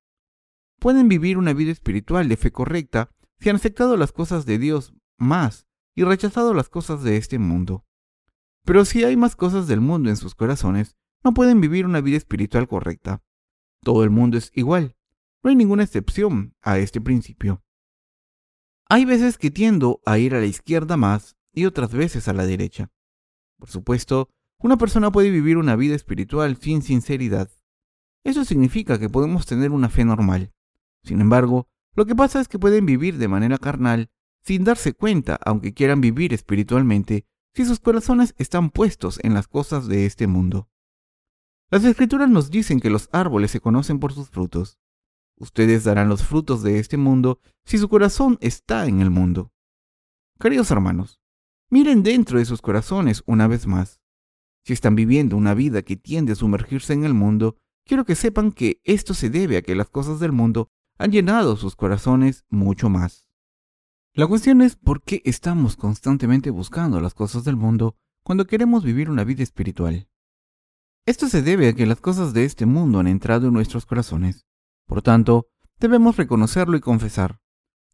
Pueden 0.81 1.07
vivir 1.07 1.37
una 1.37 1.53
vida 1.53 1.71
espiritual 1.71 2.27
de 2.27 2.35
fe 2.35 2.51
correcta 2.51 3.09
si 3.39 3.49
han 3.49 3.55
aceptado 3.55 3.95
las 3.95 4.11
cosas 4.11 4.45
de 4.45 4.57
Dios 4.57 4.93
más 5.17 5.65
y 5.95 6.03
rechazado 6.03 6.53
las 6.53 6.67
cosas 6.67 7.01
de 7.01 7.15
este 7.15 7.39
mundo. 7.39 7.85
Pero 8.65 8.83
si 8.83 9.05
hay 9.05 9.15
más 9.15 9.37
cosas 9.37 9.65
del 9.65 9.79
mundo 9.79 10.09
en 10.09 10.17
sus 10.17 10.35
corazones, 10.35 10.97
no 11.23 11.33
pueden 11.33 11.61
vivir 11.61 11.85
una 11.85 12.01
vida 12.01 12.17
espiritual 12.17 12.67
correcta. 12.67 13.23
Todo 13.81 14.03
el 14.03 14.09
mundo 14.09 14.37
es 14.37 14.51
igual. 14.55 14.97
No 15.41 15.51
hay 15.51 15.55
ninguna 15.55 15.83
excepción 15.83 16.53
a 16.61 16.79
este 16.79 16.99
principio. 16.99 17.64
Hay 18.87 19.05
veces 19.05 19.37
que 19.37 19.49
tiendo 19.49 20.01
a 20.05 20.19
ir 20.19 20.35
a 20.35 20.39
la 20.39 20.45
izquierda 20.45 20.95
más 20.95 21.35
y 21.51 21.65
otras 21.65 21.91
veces 21.91 22.27
a 22.27 22.33
la 22.33 22.45
derecha. 22.45 22.91
Por 23.57 23.69
supuesto, 23.69 24.29
una 24.59 24.77
persona 24.77 25.11
puede 25.11 25.31
vivir 25.31 25.57
una 25.57 25.75
vida 25.75 25.95
espiritual 25.95 26.57
sin 26.57 26.81
sinceridad. 26.81 27.49
Eso 28.23 28.45
significa 28.45 28.99
que 28.99 29.09
podemos 29.09 29.45
tener 29.45 29.71
una 29.71 29.89
fe 29.89 30.05
normal. 30.05 30.51
Sin 31.03 31.19
embargo, 31.19 31.67
lo 31.95 32.05
que 32.05 32.15
pasa 32.15 32.39
es 32.39 32.47
que 32.47 32.59
pueden 32.59 32.85
vivir 32.85 33.17
de 33.17 33.27
manera 33.27 33.57
carnal 33.57 34.09
sin 34.43 34.63
darse 34.63 34.93
cuenta, 34.93 35.39
aunque 35.43 35.73
quieran 35.73 36.01
vivir 36.01 36.33
espiritualmente, 36.33 37.25
si 37.55 37.65
sus 37.65 37.79
corazones 37.79 38.35
están 38.37 38.69
puestos 38.69 39.19
en 39.23 39.33
las 39.33 39.47
cosas 39.47 39.87
de 39.87 40.05
este 40.05 40.27
mundo. 40.27 40.69
Las 41.71 41.83
escrituras 41.83 42.29
nos 42.29 42.51
dicen 42.51 42.79
que 42.79 42.91
los 42.91 43.09
árboles 43.11 43.49
se 43.49 43.59
conocen 43.59 43.99
por 43.99 44.13
sus 44.13 44.29
frutos. 44.29 44.77
Ustedes 45.37 45.83
darán 45.83 46.09
los 46.09 46.23
frutos 46.23 46.63
de 46.63 46.79
este 46.79 46.97
mundo 46.97 47.39
si 47.65 47.77
su 47.77 47.89
corazón 47.89 48.37
está 48.41 48.85
en 48.85 49.01
el 49.01 49.09
mundo. 49.09 49.51
Queridos 50.39 50.71
hermanos, 50.71 51.19
miren 51.69 52.03
dentro 52.03 52.39
de 52.39 52.45
sus 52.45 52.61
corazones 52.61 53.23
una 53.25 53.47
vez 53.47 53.67
más. 53.67 53.99
Si 54.63 54.73
están 54.73 54.95
viviendo 54.95 55.37
una 55.37 55.53
vida 55.53 55.81
que 55.81 55.95
tiende 55.97 56.33
a 56.33 56.35
sumergirse 56.35 56.93
en 56.93 57.03
el 57.03 57.13
mundo, 57.13 57.57
quiero 57.85 58.05
que 58.05 58.15
sepan 58.15 58.51
que 58.51 58.81
esto 58.83 59.13
se 59.13 59.29
debe 59.29 59.57
a 59.57 59.61
que 59.61 59.75
las 59.75 59.89
cosas 59.89 60.19
del 60.19 60.31
mundo 60.31 60.69
han 60.97 61.11
llenado 61.11 61.55
sus 61.57 61.75
corazones 61.75 62.45
mucho 62.49 62.89
más. 62.89 63.29
La 64.13 64.27
cuestión 64.27 64.61
es 64.61 64.77
por 64.77 65.03
qué 65.03 65.21
estamos 65.25 65.75
constantemente 65.75 66.49
buscando 66.49 67.01
las 67.01 67.13
cosas 67.13 67.43
del 67.43 67.57
mundo 67.57 67.97
cuando 68.23 68.47
queremos 68.47 68.83
vivir 68.83 69.09
una 69.09 69.25
vida 69.25 69.43
espiritual. 69.43 70.07
Esto 71.05 71.27
se 71.27 71.41
debe 71.41 71.67
a 71.67 71.73
que 71.73 71.85
las 71.85 71.99
cosas 71.99 72.33
de 72.33 72.45
este 72.45 72.65
mundo 72.65 72.99
han 72.99 73.07
entrado 73.07 73.47
en 73.47 73.53
nuestros 73.53 73.85
corazones. 73.85 74.47
Por 74.87 75.01
tanto, 75.01 75.47
debemos 75.79 76.17
reconocerlo 76.17 76.77
y 76.77 76.81
confesar. 76.81 77.39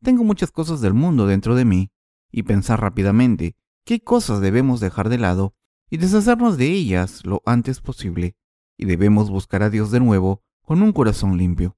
Tengo 0.01 0.23
muchas 0.23 0.51
cosas 0.51 0.81
del 0.81 0.93
mundo 0.93 1.27
dentro 1.27 1.55
de 1.55 1.65
mí, 1.65 1.91
y 2.31 2.43
pensar 2.43 2.81
rápidamente 2.81 3.55
qué 3.85 3.99
cosas 4.01 4.41
debemos 4.41 4.79
dejar 4.79 5.09
de 5.09 5.17
lado 5.17 5.53
y 5.89 5.97
deshacernos 5.97 6.57
de 6.57 6.67
ellas 6.67 7.25
lo 7.25 7.41
antes 7.45 7.81
posible, 7.81 8.35
y 8.77 8.85
debemos 8.85 9.29
buscar 9.29 9.63
a 9.63 9.69
Dios 9.69 9.91
de 9.91 9.99
nuevo 9.99 10.41
con 10.61 10.81
un 10.81 10.93
corazón 10.93 11.37
limpio. 11.37 11.77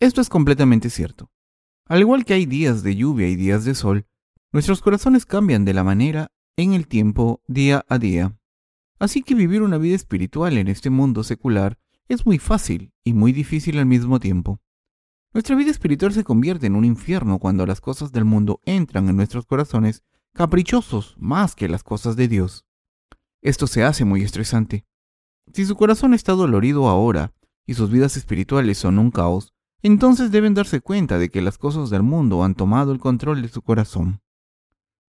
Esto 0.00 0.20
es 0.20 0.28
completamente 0.28 0.90
cierto. 0.90 1.30
Al 1.86 2.00
igual 2.00 2.24
que 2.24 2.34
hay 2.34 2.46
días 2.46 2.82
de 2.82 2.96
lluvia 2.96 3.28
y 3.28 3.36
días 3.36 3.64
de 3.64 3.74
sol, 3.74 4.06
nuestros 4.52 4.82
corazones 4.82 5.24
cambian 5.24 5.64
de 5.64 5.74
la 5.74 5.84
manera 5.84 6.32
en 6.56 6.72
el 6.72 6.88
tiempo 6.88 7.42
día 7.46 7.84
a 7.88 7.98
día. 7.98 8.36
Así 8.98 9.22
que 9.22 9.34
vivir 9.34 9.62
una 9.62 9.78
vida 9.78 9.94
espiritual 9.94 10.58
en 10.58 10.68
este 10.68 10.90
mundo 10.90 11.22
secular 11.22 11.78
es 12.08 12.26
muy 12.26 12.38
fácil 12.38 12.92
y 13.04 13.12
muy 13.12 13.32
difícil 13.32 13.78
al 13.78 13.86
mismo 13.86 14.18
tiempo. 14.18 14.60
Nuestra 15.34 15.54
vida 15.56 15.70
espiritual 15.70 16.12
se 16.12 16.24
convierte 16.24 16.66
en 16.66 16.74
un 16.74 16.84
infierno 16.84 17.38
cuando 17.38 17.66
las 17.66 17.80
cosas 17.80 18.12
del 18.12 18.24
mundo 18.24 18.60
entran 18.64 19.08
en 19.08 19.16
nuestros 19.16 19.44
corazones 19.44 20.02
caprichosos 20.32 21.14
más 21.18 21.54
que 21.54 21.68
las 21.68 21.82
cosas 21.82 22.16
de 22.16 22.28
Dios. 22.28 22.64
Esto 23.42 23.66
se 23.66 23.84
hace 23.84 24.04
muy 24.04 24.22
estresante. 24.22 24.86
Si 25.52 25.64
su 25.64 25.76
corazón 25.76 26.14
está 26.14 26.32
dolorido 26.32 26.88
ahora 26.88 27.34
y 27.66 27.74
sus 27.74 27.90
vidas 27.90 28.16
espirituales 28.16 28.78
son 28.78 28.98
un 28.98 29.10
caos, 29.10 29.52
entonces 29.82 30.30
deben 30.30 30.54
darse 30.54 30.80
cuenta 30.80 31.18
de 31.18 31.28
que 31.28 31.42
las 31.42 31.58
cosas 31.58 31.90
del 31.90 32.02
mundo 32.02 32.42
han 32.42 32.54
tomado 32.54 32.92
el 32.92 32.98
control 32.98 33.42
de 33.42 33.48
su 33.48 33.62
corazón. 33.62 34.20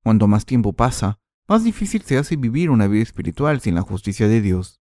Cuanto 0.04 0.28
más 0.28 0.46
tiempo 0.46 0.74
pasa, 0.74 1.20
más 1.48 1.64
difícil 1.64 2.04
se 2.04 2.18
hace 2.18 2.36
vivir 2.36 2.70
una 2.70 2.88
vida 2.88 3.04
espiritual 3.04 3.62
sin 3.62 3.76
la 3.76 3.82
justicia 3.82 4.28
de 4.28 4.42
Dios. 4.42 4.80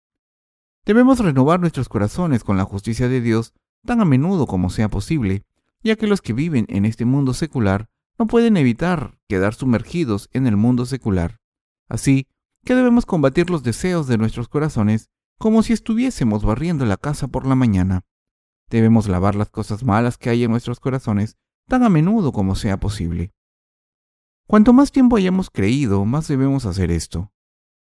Debemos 0.85 1.19
renovar 1.19 1.61
nuestros 1.61 1.87
corazones 1.87 2.43
con 2.43 2.57
la 2.57 2.65
justicia 2.65 3.07
de 3.07 3.21
Dios 3.21 3.53
tan 3.85 4.01
a 4.01 4.05
menudo 4.05 4.47
como 4.47 4.69
sea 4.69 4.89
posible, 4.89 5.43
ya 5.81 5.95
que 5.95 6.07
los 6.07 6.21
que 6.21 6.33
viven 6.33 6.65
en 6.67 6.85
este 6.85 7.05
mundo 7.05 7.33
secular 7.33 7.89
no 8.19 8.27
pueden 8.27 8.57
evitar 8.57 9.17
quedar 9.29 9.53
sumergidos 9.53 10.29
en 10.33 10.45
el 10.45 10.57
mundo 10.57 10.85
secular. 10.85 11.39
Así 11.87 12.27
que 12.65 12.75
debemos 12.75 13.05
combatir 13.05 13.49
los 13.49 13.63
deseos 13.63 14.07
de 14.07 14.17
nuestros 14.17 14.47
corazones 14.47 15.09
como 15.39 15.63
si 15.63 15.73
estuviésemos 15.73 16.43
barriendo 16.43 16.85
la 16.85 16.97
casa 16.97 17.27
por 17.27 17.47
la 17.47 17.55
mañana. 17.55 18.01
Debemos 18.69 19.07
lavar 19.07 19.35
las 19.35 19.49
cosas 19.49 19.83
malas 19.83 20.17
que 20.17 20.29
hay 20.29 20.43
en 20.43 20.51
nuestros 20.51 20.79
corazones 20.79 21.37
tan 21.67 21.83
a 21.83 21.89
menudo 21.89 22.31
como 22.31 22.55
sea 22.55 22.77
posible. 22.77 23.31
Cuanto 24.47 24.73
más 24.73 24.91
tiempo 24.91 25.15
hayamos 25.15 25.49
creído, 25.49 26.03
más 26.05 26.27
debemos 26.27 26.65
hacer 26.65 26.91
esto. 26.91 27.31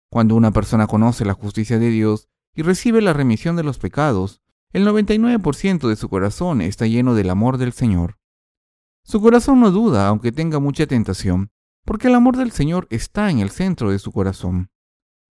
Cuando 0.09 0.35
una 0.35 0.51
persona 0.51 0.87
conoce 0.87 1.23
la 1.23 1.33
justicia 1.33 1.79
de 1.79 1.89
Dios 1.89 2.27
y 2.59 2.61
recibe 2.61 3.01
la 3.01 3.13
remisión 3.13 3.55
de 3.55 3.63
los 3.63 3.79
pecados, 3.79 4.41
el 4.73 4.85
99% 4.85 5.87
de 5.87 5.95
su 5.95 6.09
corazón 6.09 6.59
está 6.59 6.87
lleno 6.87 7.15
del 7.15 7.29
amor 7.29 7.57
del 7.57 7.71
Señor. 7.71 8.17
Su 9.01 9.21
corazón 9.21 9.61
no 9.61 9.71
duda, 9.71 10.09
aunque 10.09 10.33
tenga 10.33 10.59
mucha 10.59 10.85
tentación, 10.85 11.53
porque 11.85 12.07
el 12.09 12.15
amor 12.15 12.35
del 12.35 12.51
Señor 12.51 12.85
está 12.89 13.31
en 13.31 13.39
el 13.39 13.49
centro 13.49 13.91
de 13.91 13.97
su 13.97 14.11
corazón. 14.11 14.71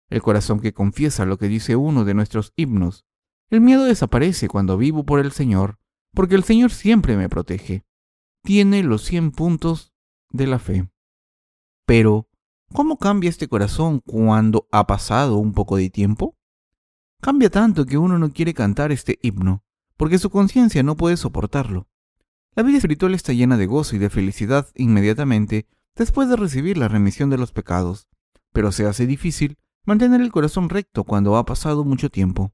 El 0.10 0.24
corazón 0.24 0.62
que 0.62 0.74
confiesa 0.74 1.28
lo 1.28 1.38
que 1.38 1.48
dice 1.48 1.76
uno 1.76 2.06
de 2.06 2.16
nuestros 2.16 2.54
himnos. 2.56 3.06
El 3.52 3.62
miedo 3.62 3.84
desaparece 3.84 4.48
cuando 4.48 4.76
vivo 4.76 5.06
por 5.06 5.20
el 5.20 5.32
Señor, 5.32 5.78
porque 6.16 6.34
el 6.34 6.44
Señor 6.44 6.72
siempre 6.72 7.18
me 7.18 7.30
protege. 7.30 7.86
Tiene 8.42 8.82
los 8.82 9.04
100 9.04 9.30
puntos 9.34 9.94
de 10.32 10.48
la 10.48 10.58
fe. 10.58 10.90
Pero, 11.86 12.28
¿cómo 12.74 12.98
cambia 12.98 13.30
este 13.30 13.48
corazón 13.48 14.00
cuando 14.00 14.68
ha 14.72 14.88
pasado 14.88 15.38
un 15.38 15.54
poco 15.54 15.78
de 15.78 15.92
tiempo? 15.92 16.36
Cambia 17.22 17.52
tanto 17.52 17.86
que 17.86 18.00
uno 18.00 18.18
no 18.18 18.34
quiere 18.34 18.56
cantar 18.56 18.92
este 18.92 19.20
himno, 19.22 19.64
porque 19.96 20.18
su 20.18 20.32
conciencia 20.32 20.82
no 20.82 20.96
puede 20.96 21.18
soportarlo. 21.18 21.88
La 22.56 22.64
vida 22.64 22.78
espiritual 22.78 23.14
está 23.14 23.32
llena 23.32 23.58
de 23.58 23.68
gozo 23.68 23.96
y 23.96 24.00
de 24.00 24.10
felicidad 24.10 24.68
inmediatamente 24.76 25.68
después 25.96 26.30
de 26.30 26.36
recibir 26.36 26.80
la 26.80 26.88
remisión 26.88 27.30
de 27.30 27.38
los 27.38 27.52
pecados, 27.52 28.08
pero 28.52 28.72
se 28.72 28.88
hace 28.88 29.06
difícil 29.06 29.60
mantener 29.86 30.20
el 30.20 30.32
corazón 30.32 30.68
recto 30.68 31.04
cuando 31.04 31.38
ha 31.38 31.46
pasado 31.46 31.84
mucho 31.84 32.10
tiempo. 32.10 32.54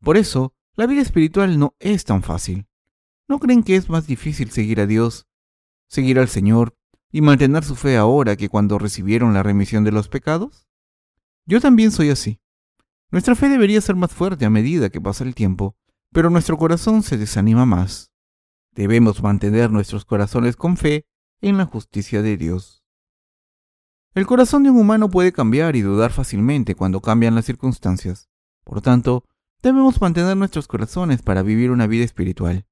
Por 0.00 0.16
eso, 0.16 0.52
la 0.74 0.86
vida 0.86 1.00
espiritual 1.00 1.56
no 1.56 1.76
es 1.78 2.04
tan 2.04 2.24
fácil. 2.24 2.66
¿No 3.28 3.38
creen 3.38 3.62
que 3.62 3.76
es 3.76 3.88
más 3.88 4.08
difícil 4.08 4.50
seguir 4.50 4.80
a 4.80 4.86
Dios, 4.86 5.28
seguir 5.86 6.18
al 6.18 6.28
Señor 6.28 6.76
y 7.12 7.20
mantener 7.20 7.62
su 7.62 7.76
fe 7.76 7.96
ahora 7.96 8.34
que 8.34 8.48
cuando 8.48 8.80
recibieron 8.80 9.32
la 9.32 9.44
remisión 9.44 9.84
de 9.84 9.92
los 9.92 10.08
pecados? 10.08 10.66
Yo 11.46 11.60
también 11.60 11.92
soy 11.92 12.10
así. 12.10 12.40
Nuestra 13.10 13.34
fe 13.34 13.48
debería 13.48 13.80
ser 13.80 13.96
más 13.96 14.12
fuerte 14.12 14.44
a 14.44 14.50
medida 14.50 14.90
que 14.90 15.00
pasa 15.00 15.24
el 15.24 15.34
tiempo, 15.34 15.76
pero 16.12 16.28
nuestro 16.28 16.58
corazón 16.58 17.02
se 17.02 17.16
desanima 17.16 17.64
más. 17.64 18.12
Debemos 18.72 19.22
mantener 19.22 19.70
nuestros 19.70 20.04
corazones 20.04 20.56
con 20.56 20.76
fe 20.76 21.06
en 21.40 21.56
la 21.56 21.64
justicia 21.64 22.20
de 22.20 22.36
Dios. 22.36 22.84
El 24.14 24.26
corazón 24.26 24.62
de 24.62 24.70
un 24.70 24.78
humano 24.78 25.08
puede 25.08 25.32
cambiar 25.32 25.74
y 25.76 25.80
dudar 25.80 26.12
fácilmente 26.12 26.74
cuando 26.74 27.00
cambian 27.00 27.34
las 27.34 27.46
circunstancias. 27.46 28.28
Por 28.64 28.82
tanto, 28.82 29.24
debemos 29.62 30.00
mantener 30.00 30.36
nuestros 30.36 30.68
corazones 30.68 31.22
para 31.22 31.42
vivir 31.42 31.70
una 31.70 31.86
vida 31.86 32.04
espiritual. 32.04 32.66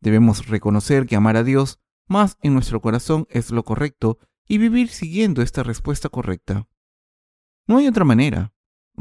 Debemos 0.00 0.48
reconocer 0.48 1.06
que 1.06 1.16
amar 1.16 1.36
a 1.36 1.44
Dios 1.44 1.78
más 2.08 2.36
en 2.42 2.52
nuestro 2.52 2.82
corazón 2.82 3.26
es 3.30 3.50
lo 3.50 3.64
correcto 3.64 4.18
y 4.46 4.58
vivir 4.58 4.88
siguiendo 4.88 5.40
esta 5.40 5.62
respuesta 5.62 6.08
correcta. 6.08 6.68
No 7.66 7.78
hay 7.78 7.86
otra 7.86 8.04
manera, 8.04 8.52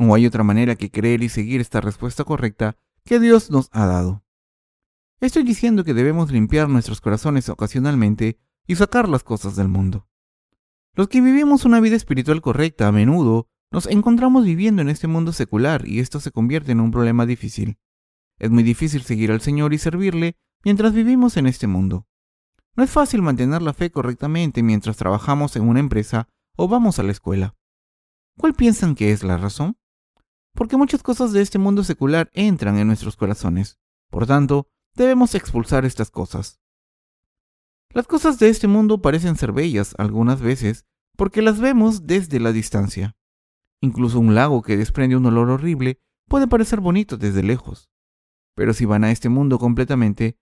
no 0.01 0.15
hay 0.15 0.25
otra 0.25 0.43
manera 0.43 0.75
que 0.75 0.91
creer 0.91 1.23
y 1.23 1.29
seguir 1.29 1.61
esta 1.61 1.79
respuesta 1.79 2.23
correcta 2.23 2.75
que 3.03 3.19
Dios 3.19 3.51
nos 3.51 3.69
ha 3.71 3.85
dado. 3.85 4.23
Estoy 5.19 5.43
diciendo 5.43 5.83
que 5.83 5.93
debemos 5.93 6.31
limpiar 6.31 6.67
nuestros 6.67 7.01
corazones 7.01 7.47
ocasionalmente 7.49 8.39
y 8.65 8.75
sacar 8.75 9.07
las 9.07 9.23
cosas 9.23 9.55
del 9.55 9.67
mundo. 9.67 10.07
Los 10.93 11.07
que 11.07 11.21
vivimos 11.21 11.65
una 11.65 11.79
vida 11.79 11.95
espiritual 11.95 12.41
correcta 12.41 12.87
a 12.87 12.91
menudo 12.91 13.47
nos 13.71 13.85
encontramos 13.85 14.43
viviendo 14.43 14.81
en 14.81 14.89
este 14.89 15.07
mundo 15.07 15.31
secular 15.31 15.87
y 15.87 15.99
esto 15.99 16.19
se 16.19 16.31
convierte 16.31 16.71
en 16.71 16.81
un 16.81 16.91
problema 16.91 17.25
difícil. 17.25 17.77
Es 18.39 18.49
muy 18.49 18.63
difícil 18.63 19.03
seguir 19.03 19.31
al 19.31 19.41
Señor 19.41 19.73
y 19.73 19.77
servirle 19.77 20.35
mientras 20.63 20.93
vivimos 20.93 21.37
en 21.37 21.47
este 21.47 21.67
mundo. 21.67 22.07
No 22.75 22.83
es 22.83 22.89
fácil 22.89 23.21
mantener 23.21 23.61
la 23.61 23.73
fe 23.73 23.91
correctamente 23.91 24.63
mientras 24.63 24.97
trabajamos 24.97 25.55
en 25.55 25.67
una 25.67 25.79
empresa 25.79 26.27
o 26.57 26.67
vamos 26.67 26.99
a 26.99 27.03
la 27.03 27.11
escuela. 27.11 27.55
¿Cuál 28.37 28.53
piensan 28.53 28.95
que 28.95 29.11
es 29.11 29.23
la 29.23 29.37
razón? 29.37 29.77
Porque 30.53 30.77
muchas 30.77 31.03
cosas 31.03 31.31
de 31.31 31.41
este 31.41 31.59
mundo 31.59 31.83
secular 31.83 32.29
entran 32.33 32.77
en 32.77 32.87
nuestros 32.87 33.15
corazones. 33.15 33.79
Por 34.09 34.27
tanto, 34.27 34.67
debemos 34.95 35.35
expulsar 35.35 35.85
estas 35.85 36.11
cosas. 36.11 36.59
Las 37.93 38.07
cosas 38.07 38.39
de 38.39 38.49
este 38.49 38.67
mundo 38.67 39.01
parecen 39.01 39.35
ser 39.35 39.51
bellas 39.51 39.95
algunas 39.97 40.41
veces 40.41 40.85
porque 41.17 41.41
las 41.41 41.59
vemos 41.59 42.07
desde 42.07 42.39
la 42.39 42.51
distancia. 42.51 43.15
Incluso 43.81 44.19
un 44.19 44.35
lago 44.35 44.61
que 44.61 44.77
desprende 44.77 45.15
un 45.17 45.25
olor 45.25 45.49
horrible 45.49 45.99
puede 46.27 46.47
parecer 46.47 46.79
bonito 46.79 47.17
desde 47.17 47.43
lejos. 47.43 47.89
Pero 48.55 48.73
si 48.73 48.85
van 48.85 49.03
a 49.03 49.11
este 49.11 49.29
mundo 49.29 49.59
completamente, 49.59 50.37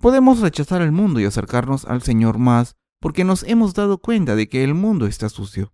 Podemos 0.00 0.40
rechazar 0.40 0.82
el 0.82 0.92
mundo 0.92 1.20
y 1.20 1.24
acercarnos 1.24 1.86
al 1.86 2.02
Señor 2.02 2.38
más 2.38 2.76
porque 3.00 3.24
nos 3.24 3.42
hemos 3.44 3.74
dado 3.74 3.98
cuenta 3.98 4.36
de 4.36 4.48
que 4.48 4.64
el 4.64 4.74
mundo 4.74 5.06
está 5.06 5.28
sucio. 5.28 5.72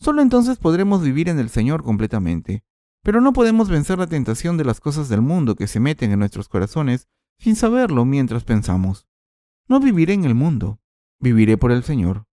Solo 0.00 0.22
entonces 0.22 0.58
podremos 0.58 1.02
vivir 1.02 1.28
en 1.28 1.38
el 1.38 1.50
Señor 1.50 1.82
completamente, 1.82 2.64
pero 3.02 3.20
no 3.20 3.32
podemos 3.32 3.68
vencer 3.68 3.98
la 3.98 4.06
tentación 4.06 4.56
de 4.56 4.64
las 4.64 4.80
cosas 4.80 5.08
del 5.08 5.20
mundo 5.20 5.56
que 5.56 5.66
se 5.66 5.78
meten 5.78 6.10
en 6.10 6.18
nuestros 6.18 6.48
corazones 6.48 7.06
sin 7.38 7.54
saberlo 7.54 8.04
mientras 8.04 8.44
pensamos. 8.44 9.06
No 9.68 9.78
viviré 9.78 10.14
en 10.14 10.24
el 10.24 10.34
mundo, 10.34 10.80
viviré 11.18 11.58
por 11.58 11.70
el 11.70 11.84
Señor. 11.84 12.26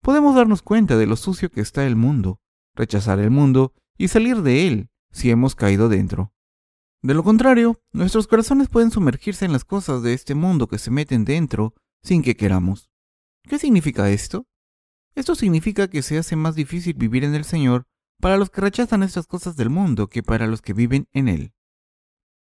Podemos 0.00 0.34
darnos 0.34 0.62
cuenta 0.62 0.96
de 0.96 1.06
lo 1.06 1.16
sucio 1.16 1.50
que 1.50 1.60
está 1.60 1.86
el 1.86 1.96
mundo, 1.96 2.40
rechazar 2.74 3.18
el 3.18 3.30
mundo 3.30 3.72
y 3.98 4.08
salir 4.08 4.42
de 4.42 4.66
él 4.66 4.90
si 5.10 5.30
hemos 5.30 5.54
caído 5.54 5.88
dentro. 5.88 6.32
De 7.02 7.14
lo 7.14 7.24
contrario, 7.24 7.80
nuestros 7.92 8.28
corazones 8.28 8.68
pueden 8.68 8.92
sumergirse 8.92 9.44
en 9.44 9.52
las 9.52 9.64
cosas 9.64 10.02
de 10.02 10.14
este 10.14 10.36
mundo 10.36 10.68
que 10.68 10.78
se 10.78 10.92
meten 10.92 11.24
dentro 11.24 11.74
sin 12.02 12.22
que 12.22 12.36
queramos. 12.36 12.90
¿Qué 13.42 13.58
significa 13.58 14.08
esto? 14.10 14.46
Esto 15.14 15.34
significa 15.34 15.88
que 15.88 16.02
se 16.02 16.18
hace 16.18 16.36
más 16.36 16.54
difícil 16.54 16.94
vivir 16.94 17.24
en 17.24 17.34
el 17.34 17.44
Señor 17.44 17.86
para 18.20 18.36
los 18.36 18.50
que 18.50 18.60
rechazan 18.60 19.02
estas 19.02 19.26
cosas 19.26 19.56
del 19.56 19.68
mundo 19.68 20.08
que 20.08 20.22
para 20.22 20.46
los 20.46 20.62
que 20.62 20.72
viven 20.72 21.08
en 21.12 21.28
Él. 21.28 21.52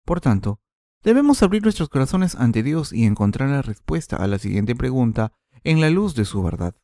Por 0.05 0.21
tanto, 0.21 0.61
debemos 1.03 1.43
abrir 1.43 1.63
nuestros 1.63 1.89
corazones 1.89 2.35
ante 2.35 2.63
Dios 2.63 2.93
y 2.93 3.05
encontrar 3.05 3.49
la 3.49 3.63
respuesta 3.63 4.17
a 4.17 4.27
la 4.27 4.39
siguiente 4.39 4.75
pregunta 4.75 5.33
en 5.65 5.81
la 5.81 5.91
luz 5.91 6.15
de 6.15 6.25
su 6.25 6.43
verdad. 6.43 6.75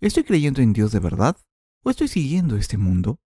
¿estoy 0.00 0.24
creyendo 0.24 0.60
en 0.60 0.72
Dios 0.72 0.90
de 0.92 0.98
verdad 0.98 1.36
o 1.82 1.90
estoy 1.90 2.08
siguiendo 2.08 2.56
este 2.56 2.76
mundo? 2.76 3.20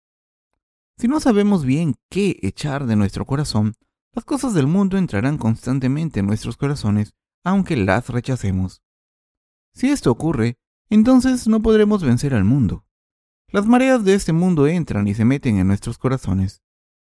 Si 0.98 1.08
no 1.08 1.20
sabemos 1.20 1.64
bien 1.64 1.96
qué 2.10 2.38
echar 2.42 2.86
de 2.86 2.96
nuestro 2.96 3.26
corazón, 3.26 3.74
las 4.12 4.24
cosas 4.24 4.54
del 4.54 4.66
mundo 4.66 4.96
entrarán 4.96 5.36
constantemente 5.36 6.20
en 6.20 6.26
nuestros 6.26 6.56
corazones, 6.56 7.14
aunque 7.44 7.76
las 7.76 8.08
rechacemos. 8.08 8.82
Si 9.72 9.88
esto 9.88 10.10
ocurre, 10.10 10.58
entonces 10.90 11.48
no 11.48 11.60
podremos 11.60 12.02
vencer 12.02 12.34
al 12.34 12.44
mundo. 12.44 12.84
Las 13.48 13.66
mareas 13.66 14.04
de 14.04 14.14
este 14.14 14.32
mundo 14.32 14.66
entran 14.66 15.06
y 15.08 15.14
se 15.14 15.24
meten 15.24 15.58
en 15.58 15.66
nuestros 15.66 15.98
corazones. 15.98 16.62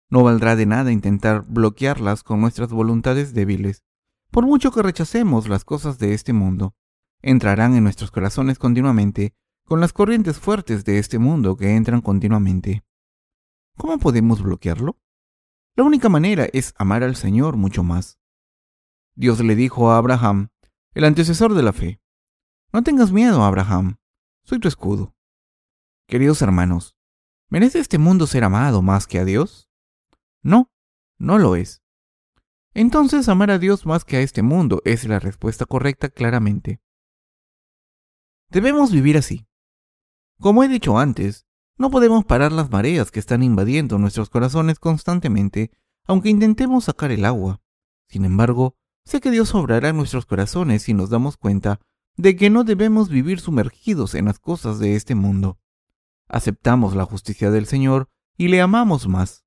No 0.09 0.23
valdrá 0.23 0.55
de 0.55 0.65
nada 0.65 0.91
intentar 0.91 1.45
bloquearlas 1.47 2.23
con 2.23 2.39
nuestras 2.39 2.69
voluntades 2.69 3.33
débiles. 3.33 3.83
Por 4.31 4.45
mucho 4.45 4.71
que 4.71 4.81
rechacemos 4.81 5.47
las 5.47 5.65
cosas 5.65 5.99
de 5.99 6.13
este 6.13 6.33
mundo, 6.33 6.75
entrarán 7.21 7.75
en 7.75 7.83
nuestros 7.83 8.11
corazones 8.11 8.59
continuamente 8.59 9.33
con 9.65 9.81
las 9.81 9.93
corrientes 9.93 10.39
fuertes 10.39 10.85
de 10.85 10.99
este 10.99 11.19
mundo 11.19 11.57
que 11.57 11.75
entran 11.75 12.01
continuamente. 12.01 12.83
¿Cómo 13.75 13.97
podemos 13.99 14.41
bloquearlo? 14.41 14.97
La 15.75 15.83
única 15.83 16.09
manera 16.09 16.47
es 16.53 16.73
amar 16.77 17.03
al 17.03 17.15
Señor 17.15 17.57
mucho 17.57 17.83
más. 17.83 18.17
Dios 19.15 19.39
le 19.41 19.55
dijo 19.55 19.91
a 19.91 19.97
Abraham, 19.97 20.49
el 20.93 21.03
antecesor 21.03 21.53
de 21.53 21.63
la 21.63 21.73
fe, 21.73 21.99
No 22.73 22.83
tengas 22.83 23.11
miedo, 23.11 23.43
Abraham, 23.43 23.97
soy 24.43 24.59
tu 24.59 24.67
escudo. 24.67 25.15
Queridos 26.07 26.41
hermanos, 26.41 26.97
¿merece 27.49 27.79
este 27.79 27.97
mundo 27.97 28.27
ser 28.27 28.43
amado 28.43 28.81
más 28.81 29.07
que 29.07 29.19
a 29.19 29.25
Dios? 29.25 29.69
No, 30.41 30.71
no 31.17 31.37
lo 31.37 31.55
es. 31.55 31.81
Entonces 32.73 33.27
amar 33.29 33.51
a 33.51 33.57
Dios 33.57 33.85
más 33.85 34.05
que 34.05 34.17
a 34.17 34.21
este 34.21 34.41
mundo 34.41 34.81
es 34.85 35.05
la 35.05 35.19
respuesta 35.19 35.65
correcta 35.65 36.09
claramente. 36.09 36.81
Debemos 38.49 38.91
vivir 38.91 39.17
así. 39.17 39.47
Como 40.39 40.63
he 40.63 40.67
dicho 40.67 40.99
antes, 40.99 41.47
no 41.77 41.89
podemos 41.89 42.25
parar 42.25 42.51
las 42.51 42.69
mareas 42.69 43.11
que 43.11 43.19
están 43.19 43.43
invadiendo 43.43 43.97
nuestros 43.97 44.29
corazones 44.29 44.79
constantemente, 44.79 45.71
aunque 46.05 46.29
intentemos 46.29 46.85
sacar 46.85 47.11
el 47.11 47.25
agua. 47.25 47.61
Sin 48.07 48.25
embargo, 48.25 48.75
sé 49.05 49.21
que 49.21 49.31
Dios 49.31 49.53
obrará 49.55 49.89
en 49.89 49.97
nuestros 49.97 50.25
corazones 50.25 50.83
si 50.83 50.93
nos 50.93 51.09
damos 51.09 51.37
cuenta 51.37 51.79
de 52.17 52.35
que 52.35 52.49
no 52.49 52.63
debemos 52.63 53.09
vivir 53.09 53.39
sumergidos 53.39 54.15
en 54.15 54.25
las 54.25 54.39
cosas 54.39 54.79
de 54.79 54.95
este 54.95 55.13
mundo. 55.13 55.59
Aceptamos 56.27 56.95
la 56.95 57.05
justicia 57.05 57.51
del 57.51 57.67
Señor 57.67 58.09
y 58.37 58.47
le 58.47 58.59
amamos 58.59 59.07
más. 59.07 59.45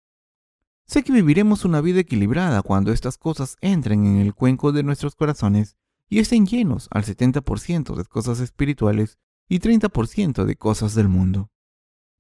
Sé 0.87 1.03
que 1.03 1.13
viviremos 1.13 1.65
una 1.65 1.81
vida 1.81 2.01
equilibrada 2.01 2.63
cuando 2.63 2.93
estas 2.93 3.19
cosas 3.19 3.57
entren 3.61 4.07
en 4.07 4.17
el 4.19 4.35
cuenco 4.35 4.73
de 4.73 4.83
nuestros 4.83 5.15
corazones 5.15 5.77
y 6.09 6.21
estén 6.21 6.47
llenos 6.47 6.89
al 6.91 7.05
70% 7.05 7.95
de 7.95 8.05
cosas 8.05 8.41
espirituales 8.41 9.19
y 9.49 9.59
30% 9.59 10.45
de 10.45 10.57
cosas 10.57 10.95
del 10.95 11.09
mundo. 11.09 11.51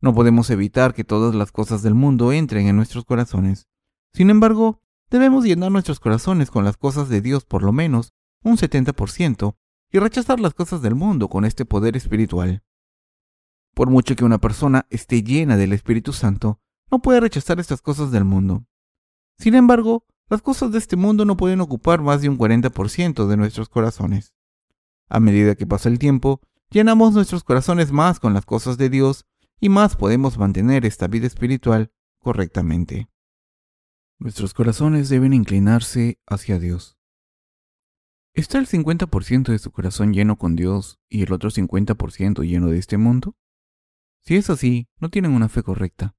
No 0.00 0.14
podemos 0.14 0.50
evitar 0.50 0.94
que 0.94 1.04
todas 1.04 1.34
las 1.34 1.52
cosas 1.52 1.82
del 1.82 1.94
mundo 1.94 2.32
entren 2.32 2.66
en 2.66 2.76
nuestros 2.76 3.04
corazones. 3.04 3.68
Sin 4.12 4.30
embargo, 4.30 4.82
debemos 5.10 5.44
llenar 5.44 5.70
nuestros 5.70 6.00
corazones 6.00 6.50
con 6.50 6.64
las 6.64 6.76
cosas 6.76 7.08
de 7.08 7.20
Dios 7.20 7.44
por 7.44 7.62
lo 7.62 7.72
menos 7.72 8.12
un 8.42 8.56
70% 8.56 9.56
y 9.92 9.98
rechazar 9.98 10.40
las 10.40 10.54
cosas 10.54 10.82
del 10.82 10.94
mundo 10.94 11.28
con 11.28 11.44
este 11.44 11.64
poder 11.64 11.96
espiritual. 11.96 12.62
Por 13.74 13.90
mucho 13.90 14.16
que 14.16 14.24
una 14.24 14.38
persona 14.38 14.86
esté 14.90 15.22
llena 15.22 15.56
del 15.56 15.72
Espíritu 15.72 16.12
Santo, 16.12 16.60
no 16.90 17.00
puede 17.00 17.20
rechazar 17.20 17.60
estas 17.60 17.82
cosas 17.82 18.10
del 18.10 18.24
mundo. 18.24 18.64
Sin 19.38 19.54
embargo, 19.54 20.04
las 20.28 20.42
cosas 20.42 20.70
de 20.72 20.78
este 20.78 20.96
mundo 20.96 21.24
no 21.24 21.36
pueden 21.36 21.60
ocupar 21.60 22.02
más 22.02 22.22
de 22.22 22.28
un 22.28 22.38
40% 22.38 23.26
de 23.26 23.36
nuestros 23.36 23.68
corazones. 23.68 24.34
A 25.08 25.18
medida 25.18 25.56
que 25.56 25.66
pasa 25.66 25.88
el 25.88 25.98
tiempo, 25.98 26.40
llenamos 26.70 27.14
nuestros 27.14 27.42
corazones 27.42 27.90
más 27.90 28.20
con 28.20 28.34
las 28.34 28.46
cosas 28.46 28.78
de 28.78 28.90
Dios 28.90 29.26
y 29.60 29.68
más 29.68 29.96
podemos 29.96 30.38
mantener 30.38 30.86
esta 30.86 31.08
vida 31.08 31.26
espiritual 31.26 31.92
correctamente. 32.20 33.08
Nuestros 34.18 34.54
corazones 34.54 35.08
deben 35.08 35.32
inclinarse 35.32 36.20
hacia 36.26 36.58
Dios. 36.58 36.99
¿Está 38.32 38.58
el 38.58 38.68
50% 38.68 39.50
de 39.50 39.58
su 39.58 39.72
corazón 39.72 40.12
lleno 40.12 40.36
con 40.36 40.54
Dios 40.54 41.00
y 41.08 41.22
el 41.22 41.32
otro 41.32 41.50
50% 41.50 42.46
lleno 42.46 42.68
de 42.68 42.78
este 42.78 42.96
mundo? 42.96 43.36
Si 44.22 44.36
es 44.36 44.50
así, 44.50 44.88
no 45.00 45.08
tienen 45.08 45.32
una 45.32 45.48
fe 45.48 45.64
correcta. 45.64 46.14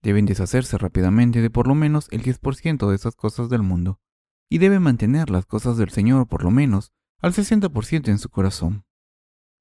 Deben 0.00 0.24
deshacerse 0.24 0.78
rápidamente 0.78 1.42
de 1.42 1.50
por 1.50 1.68
lo 1.68 1.74
menos 1.74 2.08
el 2.10 2.22
10% 2.22 2.88
de 2.88 2.96
esas 2.96 3.16
cosas 3.16 3.50
del 3.50 3.62
mundo, 3.62 4.00
y 4.48 4.58
deben 4.58 4.82
mantener 4.82 5.28
las 5.28 5.44
cosas 5.44 5.76
del 5.76 5.90
Señor 5.90 6.26
por 6.26 6.42
lo 6.42 6.50
menos 6.50 6.92
al 7.20 7.34
60% 7.34 8.08
en 8.08 8.18
su 8.18 8.30
corazón. 8.30 8.86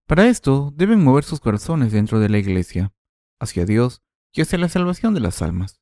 Para 0.07 0.27
esto, 0.27 0.73
deben 0.75 1.03
mover 1.03 1.25
sus 1.25 1.41
corazones 1.41 1.91
dentro 1.91 2.19
de 2.19 2.29
la 2.29 2.37
iglesia, 2.37 2.93
hacia 3.39 3.65
Dios 3.65 4.01
y 4.31 4.41
hacia 4.41 4.57
la 4.57 4.69
salvación 4.69 5.13
de 5.13 5.19
las 5.19 5.41
almas. 5.41 5.81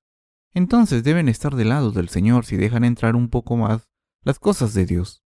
Entonces 0.53 1.03
deben 1.03 1.29
estar 1.29 1.55
del 1.55 1.69
lado 1.69 1.91
del 1.91 2.09
Señor 2.09 2.45
si 2.45 2.57
dejan 2.57 2.83
entrar 2.83 3.15
un 3.15 3.29
poco 3.29 3.57
más 3.57 3.87
las 4.23 4.39
cosas 4.39 4.73
de 4.73 4.87
Dios. 4.87 5.23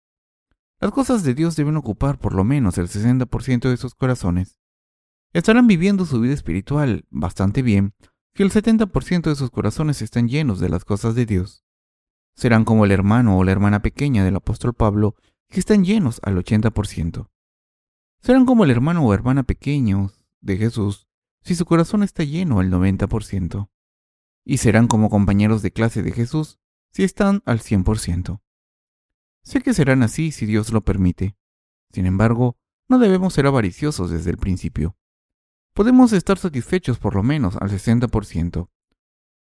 Las 0.80 0.92
cosas 0.92 1.22
de 1.24 1.34
Dios 1.34 1.56
deben 1.56 1.76
ocupar 1.76 2.18
por 2.18 2.34
lo 2.34 2.42
menos 2.42 2.78
el 2.78 2.88
60% 2.88 3.68
de 3.68 3.76
sus 3.76 3.94
corazones. 3.94 4.58
Estarán 5.34 5.66
viviendo 5.66 6.06
su 6.06 6.20
vida 6.20 6.32
espiritual 6.32 7.04
bastante 7.10 7.60
bien 7.60 7.94
si 8.34 8.42
el 8.42 8.50
70% 8.50 9.28
de 9.28 9.34
sus 9.34 9.50
corazones 9.50 10.00
están 10.00 10.28
llenos 10.28 10.58
de 10.58 10.70
las 10.70 10.86
cosas 10.86 11.14
de 11.14 11.26
Dios. 11.26 11.66
Serán 12.34 12.64
como 12.64 12.86
el 12.86 12.92
hermano 12.92 13.36
o 13.36 13.44
la 13.44 13.52
hermana 13.52 13.82
pequeña 13.82 14.24
del 14.24 14.36
apóstol 14.36 14.72
Pablo 14.72 15.16
que 15.50 15.60
están 15.60 15.84
llenos 15.84 16.18
al 16.24 16.36
80%. 16.36 17.28
Serán 18.22 18.46
como 18.46 18.64
el 18.64 18.70
hermano 18.70 19.04
o 19.04 19.12
hermana 19.12 19.42
pequeños 19.42 20.24
de 20.40 20.56
Jesús 20.56 21.08
si 21.42 21.56
su 21.56 21.66
corazón 21.66 22.02
está 22.02 22.24
lleno 22.24 22.60
al 22.60 22.70
90%, 22.70 23.70
y 24.44 24.58
serán 24.58 24.88
como 24.88 25.10
compañeros 25.10 25.62
de 25.62 25.72
clase 25.72 26.02
de 26.02 26.12
Jesús 26.12 26.58
si 26.92 27.02
están 27.02 27.42
al 27.44 27.60
100%. 27.60 28.40
Sé 29.42 29.60
que 29.62 29.74
serán 29.74 30.02
así 30.02 30.32
si 30.32 30.46
Dios 30.46 30.72
lo 30.72 30.82
permite. 30.82 31.36
Sin 31.92 32.06
embargo, 32.06 32.56
no 32.88 32.98
debemos 32.98 33.34
ser 33.34 33.46
avariciosos 33.46 34.10
desde 34.10 34.30
el 34.30 34.36
principio. 34.36 34.96
Podemos 35.74 36.12
estar 36.12 36.38
satisfechos 36.38 36.98
por 36.98 37.14
lo 37.14 37.22
menos 37.22 37.56
al 37.56 37.70
60%. 37.70 38.68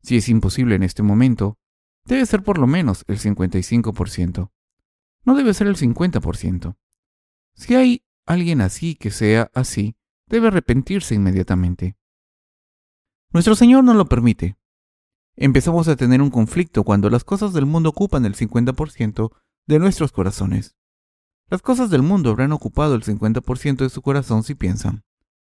Si 0.01 0.17
es 0.17 0.29
imposible 0.29 0.75
en 0.75 0.83
este 0.83 1.03
momento, 1.03 1.57
debe 2.05 2.25
ser 2.25 2.43
por 2.43 2.57
lo 2.57 2.67
menos 2.67 3.03
el 3.07 3.19
55%. 3.19 4.51
No 5.23 5.35
debe 5.35 5.53
ser 5.53 5.67
el 5.67 5.75
50%. 5.75 6.75
Si 7.55 7.75
hay 7.75 8.03
alguien 8.25 8.61
así 8.61 8.95
que 8.95 9.11
sea 9.11 9.49
así, 9.53 9.95
debe 10.27 10.47
arrepentirse 10.47 11.15
inmediatamente. 11.15 11.97
Nuestro 13.31 13.55
Señor 13.55 13.83
no 13.83 13.93
lo 13.93 14.05
permite. 14.05 14.57
Empezamos 15.35 15.87
a 15.87 15.95
tener 15.95 16.21
un 16.21 16.29
conflicto 16.29 16.83
cuando 16.83 17.09
las 17.09 17.23
cosas 17.23 17.53
del 17.53 17.65
mundo 17.65 17.89
ocupan 17.89 18.25
el 18.25 18.35
50% 18.35 19.31
de 19.67 19.79
nuestros 19.79 20.11
corazones. 20.11 20.75
Las 21.49 21.61
cosas 21.61 21.89
del 21.89 22.01
mundo 22.01 22.31
habrán 22.31 22.51
ocupado 22.51 22.95
el 22.95 23.03
50% 23.03 23.77
de 23.77 23.89
su 23.89 24.01
corazón 24.01 24.43
si 24.43 24.55
piensan. 24.55 25.03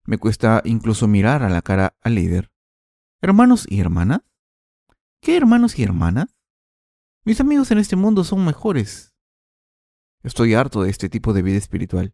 Me 0.05 0.17
cuesta 0.17 0.61
incluso 0.65 1.07
mirar 1.07 1.43
a 1.43 1.49
la 1.49 1.61
cara 1.61 1.95
al 2.01 2.15
líder. 2.15 2.51
¿Hermanos 3.21 3.65
y 3.69 3.79
hermanas? 3.79 4.21
¿Qué 5.21 5.37
hermanos 5.37 5.77
y 5.79 5.83
hermanas? 5.83 6.35
Mis 7.23 7.41
amigos 7.41 7.71
en 7.71 7.79
este 7.79 7.95
mundo 7.95 8.23
son 8.23 8.45
mejores. 8.45 9.15
Estoy 10.21 10.53
harto 10.53 10.83
de 10.83 10.91
este 10.91 11.09
tipo 11.09 11.33
de 11.33 11.41
vida 11.41 11.57
espiritual. 11.57 12.13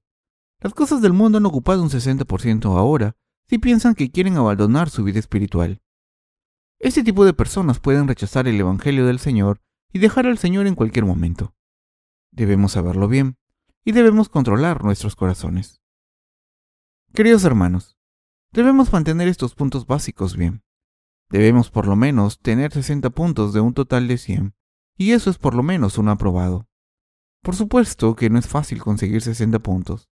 Las 0.62 0.73
cosas 0.73 1.01
del 1.01 1.12
mundo 1.12 1.38
han 1.38 1.45
ocupado 1.45 1.82
un 1.82 1.89
60% 1.89 2.77
ahora 2.77 3.17
si 3.47 3.58
piensan 3.58 3.95
que 3.95 4.12
quieren 4.12 4.38
abandonar 4.38 4.89
su 4.89 5.04
vida 5.04 5.19
espiritual. 5.19 5.82
Este 6.80 7.04
tipo 7.04 7.25
de 7.25 7.34
personas 7.34 7.80
pueden 7.80 8.08
rechazar 8.08 8.47
el 8.47 8.60
Evangelio 8.60 9.06
del 9.06 9.19
Señor 9.19 9.62
y 9.91 9.99
dejar 9.99 10.27
al 10.27 10.38
Señor 10.38 10.67
en 10.67 10.75
cualquier 10.75 11.06
momento. 11.06 11.54
Debemos 12.31 12.73
saberlo 12.73 13.07
bien 13.07 13.37
y 13.83 13.91
debemos 13.91 14.29
controlar 14.29 14.83
nuestros 14.83 15.15
corazones. 15.15 15.81
Queridos 17.13 17.43
hermanos, 17.43 17.97
debemos 18.51 18.91
mantener 18.93 19.27
estos 19.27 19.55
puntos 19.55 19.85
básicos 19.85 20.37
bien. 20.37 20.63
Debemos 21.29 21.69
por 21.69 21.87
lo 21.87 21.95
menos 21.95 22.39
tener 22.39 22.71
60 22.71 23.09
puntos 23.11 23.53
de 23.53 23.61
un 23.61 23.73
total 23.73 24.07
de 24.07 24.17
100, 24.17 24.53
y 24.97 25.11
eso 25.11 25.29
es 25.29 25.37
por 25.37 25.55
lo 25.55 25.63
menos 25.63 25.97
un 25.97 26.09
aprobado. 26.09 26.67
Por 27.41 27.55
supuesto 27.55 28.15
que 28.15 28.29
no 28.29 28.37
es 28.39 28.47
fácil 28.47 28.81
conseguir 28.81 29.21
60 29.21 29.59
puntos, 29.59 30.11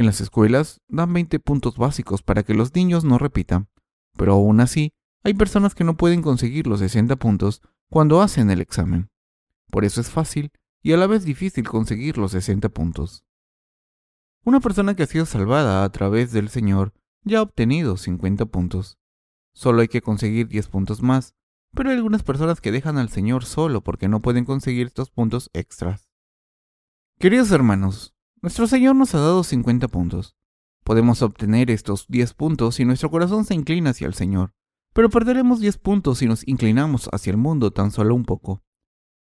en 0.00 0.06
las 0.06 0.22
escuelas 0.22 0.80
dan 0.88 1.12
20 1.12 1.40
puntos 1.40 1.76
básicos 1.76 2.22
para 2.22 2.42
que 2.42 2.54
los 2.54 2.74
niños 2.74 3.04
no 3.04 3.18
repitan, 3.18 3.68
pero 4.16 4.32
aún 4.32 4.60
así 4.60 4.94
hay 5.22 5.34
personas 5.34 5.74
que 5.74 5.84
no 5.84 5.98
pueden 5.98 6.22
conseguir 6.22 6.66
los 6.66 6.80
60 6.80 7.16
puntos 7.16 7.60
cuando 7.90 8.22
hacen 8.22 8.50
el 8.50 8.62
examen. 8.62 9.10
Por 9.70 9.84
eso 9.84 10.00
es 10.00 10.08
fácil 10.08 10.52
y 10.82 10.92
a 10.92 10.96
la 10.96 11.06
vez 11.06 11.24
difícil 11.24 11.68
conseguir 11.68 12.18
los 12.18 12.32
60 12.32 12.68
puntos. 12.70 13.24
Una 14.44 14.60
persona 14.60 14.94
que 14.94 15.02
ha 15.02 15.06
sido 15.06 15.26
salvada 15.26 15.84
a 15.84 15.90
través 15.90 16.32
del 16.32 16.48
Señor 16.48 16.94
ya 17.24 17.38
ha 17.38 17.42
obtenido 17.42 17.96
50 17.96 18.46
puntos. 18.46 18.98
Solo 19.52 19.82
hay 19.82 19.88
que 19.88 20.00
conseguir 20.00 20.48
10 20.48 20.68
puntos 20.68 21.02
más, 21.02 21.34
pero 21.74 21.90
hay 21.90 21.96
algunas 21.96 22.22
personas 22.22 22.60
que 22.60 22.72
dejan 22.72 22.96
al 22.96 23.10
Señor 23.10 23.44
solo 23.44 23.82
porque 23.82 24.08
no 24.08 24.20
pueden 24.20 24.44
conseguir 24.44 24.86
estos 24.86 25.10
puntos 25.10 25.50
extras. 25.52 26.10
Queridos 27.18 27.50
hermanos, 27.50 28.14
nuestro 28.40 28.66
Señor 28.66 28.96
nos 28.96 29.14
ha 29.14 29.18
dado 29.18 29.44
50 29.44 29.88
puntos. 29.88 30.36
Podemos 30.84 31.20
obtener 31.20 31.70
estos 31.70 32.06
10 32.08 32.32
puntos 32.34 32.76
si 32.76 32.86
nuestro 32.86 33.10
corazón 33.10 33.44
se 33.44 33.54
inclina 33.54 33.90
hacia 33.90 34.06
el 34.06 34.14
Señor, 34.14 34.54
pero 34.94 35.10
perderemos 35.10 35.60
10 35.60 35.76
puntos 35.78 36.18
si 36.18 36.26
nos 36.26 36.48
inclinamos 36.48 37.10
hacia 37.12 37.32
el 37.32 37.36
mundo 37.36 37.70
tan 37.70 37.90
solo 37.90 38.14
un 38.14 38.24
poco. 38.24 38.62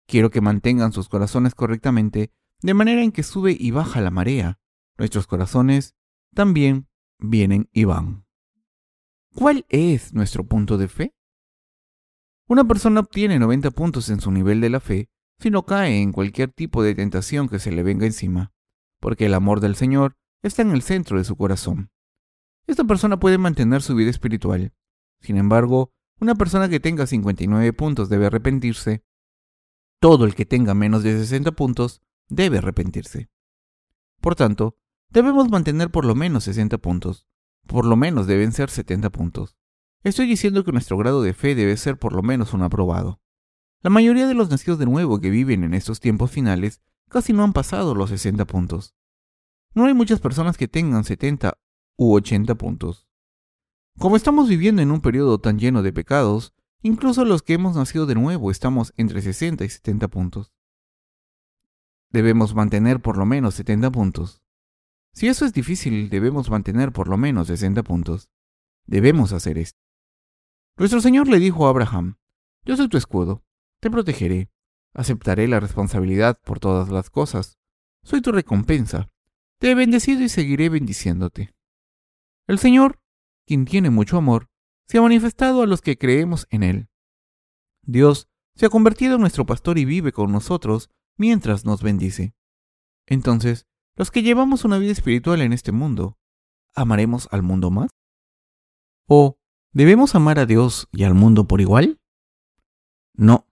Quiero 0.07 0.29
que 0.29 0.41
mantengan 0.41 0.93
sus 0.93 1.09
corazones 1.09 1.53
correctamente, 1.53 2.31
de 2.61 2.73
manera 2.73 3.03
en 3.03 3.11
que 3.11 3.23
sube 3.23 3.55
y 3.59 3.71
baja 3.71 4.01
la 4.01 4.09
marea. 4.09 4.59
Nuestros 4.97 5.27
corazones 5.27 5.95
también 6.33 6.87
vienen 7.19 7.69
y 7.71 7.83
van. 7.83 8.25
¿Cuál 9.35 9.65
es 9.69 10.13
nuestro 10.13 10.45
punto 10.45 10.77
de 10.77 10.87
fe? 10.87 11.13
Una 12.47 12.63
persona 12.63 13.01
obtiene 13.01 13.37
90 13.37 13.71
puntos 13.71 14.09
en 14.09 14.21
su 14.21 14.31
nivel 14.31 14.61
de 14.61 14.69
la 14.69 14.79
fe 14.79 15.09
si 15.39 15.51
no 15.51 15.65
cae 15.65 16.01
en 16.01 16.11
cualquier 16.11 16.51
tipo 16.51 16.81
de 16.81 16.95
tentación 16.95 17.49
que 17.49 17.59
se 17.59 17.71
le 17.71 17.83
venga 17.83 18.05
encima, 18.05 18.53
porque 18.99 19.25
el 19.25 19.33
amor 19.33 19.59
del 19.59 19.75
Señor 19.75 20.15
está 20.41 20.61
en 20.61 20.71
el 20.71 20.81
centro 20.81 21.17
de 21.17 21.23
su 21.23 21.35
corazón. 21.35 21.91
Esta 22.65 22.83
persona 22.83 23.19
puede 23.19 23.37
mantener 23.37 23.81
su 23.81 23.95
vida 23.95 24.09
espiritual. 24.09 24.73
Sin 25.21 25.37
embargo, 25.37 25.93
una 26.19 26.35
persona 26.35 26.69
que 26.69 26.79
tenga 26.79 27.05
59 27.05 27.73
puntos 27.73 28.09
debe 28.09 28.25
arrepentirse. 28.25 29.03
Todo 29.99 30.25
el 30.25 30.35
que 30.35 30.45
tenga 30.45 30.75
menos 30.75 31.01
de 31.01 31.17
60 31.17 31.51
puntos 31.53 32.01
debe 32.29 32.59
arrepentirse. 32.59 33.29
Por 34.21 34.35
tanto, 34.35 34.77
debemos 35.09 35.49
mantener 35.49 35.89
por 35.89 36.05
lo 36.05 36.13
menos 36.13 36.43
60 36.43 36.77
puntos. 36.77 37.27
Por 37.65 37.85
lo 37.85 37.95
menos 37.95 38.27
deben 38.27 38.51
ser 38.51 38.69
70 38.69 39.09
puntos. 39.09 39.57
Estoy 40.03 40.27
diciendo 40.27 40.63
que 40.63 40.71
nuestro 40.71 40.97
grado 40.97 41.23
de 41.23 41.33
fe 41.33 41.55
debe 41.55 41.75
ser 41.77 41.97
por 41.97 42.13
lo 42.13 42.21
menos 42.21 42.53
un 42.53 42.61
aprobado. 42.61 43.21
La 43.81 43.89
mayoría 43.89 44.27
de 44.27 44.35
los 44.35 44.49
nacidos 44.49 44.77
de 44.77 44.85
nuevo 44.85 45.19
que 45.19 45.31
viven 45.31 45.63
en 45.63 45.73
estos 45.73 45.99
tiempos 45.99 46.31
finales 46.31 46.81
casi 47.09 47.33
no 47.33 47.43
han 47.43 47.53
pasado 47.53 47.95
los 47.95 48.09
60 48.11 48.45
puntos. 48.45 48.95
No 49.73 49.85
hay 49.85 49.93
muchas 49.93 50.19
personas 50.19 50.57
que 50.57 50.67
tengan 50.67 51.03
70 51.03 51.57
u 51.97 52.13
80 52.13 52.55
puntos. 52.55 53.07
Como 53.97 54.15
estamos 54.15 54.47
viviendo 54.47 54.81
en 54.81 54.91
un 54.91 55.01
periodo 55.01 55.39
tan 55.39 55.57
lleno 55.57 55.81
de 55.81 55.91
pecados, 55.91 56.53
incluso 56.87 57.25
los 57.25 57.43
que 57.43 57.53
hemos 57.53 57.75
nacido 57.75 58.05
de 58.05 58.15
nuevo 58.15 58.49
estamos 58.49 58.93
entre 58.95 59.21
60 59.21 59.65
y 59.65 59.69
70 59.69 60.07
puntos. 60.07 60.53
Debemos 62.09 62.55
mantener 62.55 63.01
por 63.01 63.17
lo 63.17 63.25
menos 63.25 63.55
70 63.55 63.91
puntos. 63.91 64.41
Si 65.13 65.27
eso 65.27 65.45
es 65.45 65.53
difícil, 65.53 66.09
debemos 66.09 66.49
mantener 66.49 66.93
por 66.93 67.09
lo 67.09 67.17
menos 67.17 67.47
60 67.47 67.83
puntos. 67.83 68.29
Debemos 68.85 69.33
hacer 69.33 69.57
esto. 69.57 69.79
Nuestro 70.77 71.01
Señor 71.01 71.27
le 71.27 71.39
dijo 71.39 71.67
a 71.67 71.71
Abraham, 71.71 72.17
Yo 72.63 72.77
soy 72.77 72.87
tu 72.87 72.97
escudo, 72.97 73.43
te 73.81 73.91
protegeré, 73.91 74.49
aceptaré 74.93 75.47
la 75.47 75.59
responsabilidad 75.59 76.39
por 76.41 76.59
todas 76.59 76.89
las 76.89 77.09
cosas, 77.09 77.57
soy 78.03 78.21
tu 78.21 78.31
recompensa, 78.31 79.09
te 79.59 79.71
he 79.71 79.75
bendecido 79.75 80.21
y 80.21 80.29
seguiré 80.29 80.69
bendiciéndote. 80.69 81.53
El 82.47 82.59
Señor, 82.59 83.01
quien 83.45 83.65
tiene 83.65 83.89
mucho 83.89 84.17
amor, 84.17 84.49
se 84.87 84.97
ha 84.97 85.01
manifestado 85.01 85.61
a 85.61 85.67
los 85.67 85.81
que 85.81 85.97
creemos 85.97 86.47
en 86.49 86.63
Él. 86.63 86.89
Dios 87.83 88.27
se 88.55 88.65
ha 88.65 88.69
convertido 88.69 89.15
en 89.15 89.21
nuestro 89.21 89.45
pastor 89.45 89.77
y 89.77 89.85
vive 89.85 90.11
con 90.11 90.31
nosotros 90.31 90.89
mientras 91.15 91.65
nos 91.65 91.83
bendice. 91.83 92.33
Entonces, 93.05 93.67
los 93.95 94.11
que 94.11 94.23
llevamos 94.23 94.65
una 94.65 94.77
vida 94.77 94.91
espiritual 94.91 95.41
en 95.41 95.53
este 95.53 95.71
mundo, 95.71 96.17
¿amaremos 96.73 97.27
al 97.31 97.43
mundo 97.43 97.71
más? 97.71 97.89
¿O 99.07 99.37
¿Debemos 99.77 100.15
amar 100.15 100.39
a 100.39 100.47
Dios 100.47 100.87
y 100.91 101.03
al 101.03 101.13
mundo 101.13 101.47
por 101.47 101.61
igual? 101.61 101.99
No, 103.13 103.45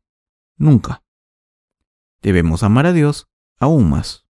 nunca. 0.57 1.03
Debemos 2.23 2.63
amar 2.63 2.87
a 2.87 2.93
Dios 2.93 3.27
aún 3.59 3.91
más. 3.91 4.25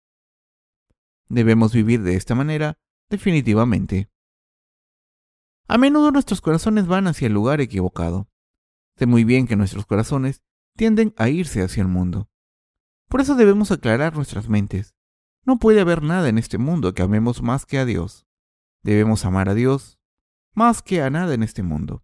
Debemos 1.30 1.74
vivir 1.74 2.02
de 2.02 2.18
esta 2.18 2.36
manera 2.36 2.78
definitivamente. 3.10 4.10
A 5.68 5.78
menudo 5.80 6.12
nuestros 6.12 6.42
corazones 6.42 6.86
van 6.86 7.08
hacia 7.08 7.28
el 7.28 7.34
lugar 7.34 7.60
equivocado. 7.60 8.30
Sé 8.98 9.08
muy 9.08 9.24
bien 9.24 9.48
que 9.48 9.56
nuestros 9.56 9.86
corazones 9.86 10.44
tienden 10.76 11.14
a 11.18 11.30
irse 11.30 11.64
hacia 11.64 11.82
el 11.82 11.88
mundo. 11.88 12.30
Por 13.08 13.22
eso 13.22 13.36
debemos 13.36 13.72
aclarar 13.72 14.16
nuestras 14.16 14.48
mentes. 14.48 14.96
No 15.44 15.58
puede 15.58 15.82
haber 15.82 16.04
nada 16.04 16.30
en 16.30 16.38
este 16.38 16.58
mundo 16.58 16.94
que 16.94 17.02
amemos 17.02 17.42
más 17.42 17.66
que 17.66 17.80
a 17.80 17.86
Dios. 17.86 18.28
Debemos 18.84 19.26
amar 19.26 19.50
a 19.50 19.56
Dios 19.56 20.00
más 20.54 20.84
que 20.84 21.02
a 21.02 21.10
nada 21.10 21.34
en 21.34 21.42
este 21.42 21.64
mundo. 21.64 22.04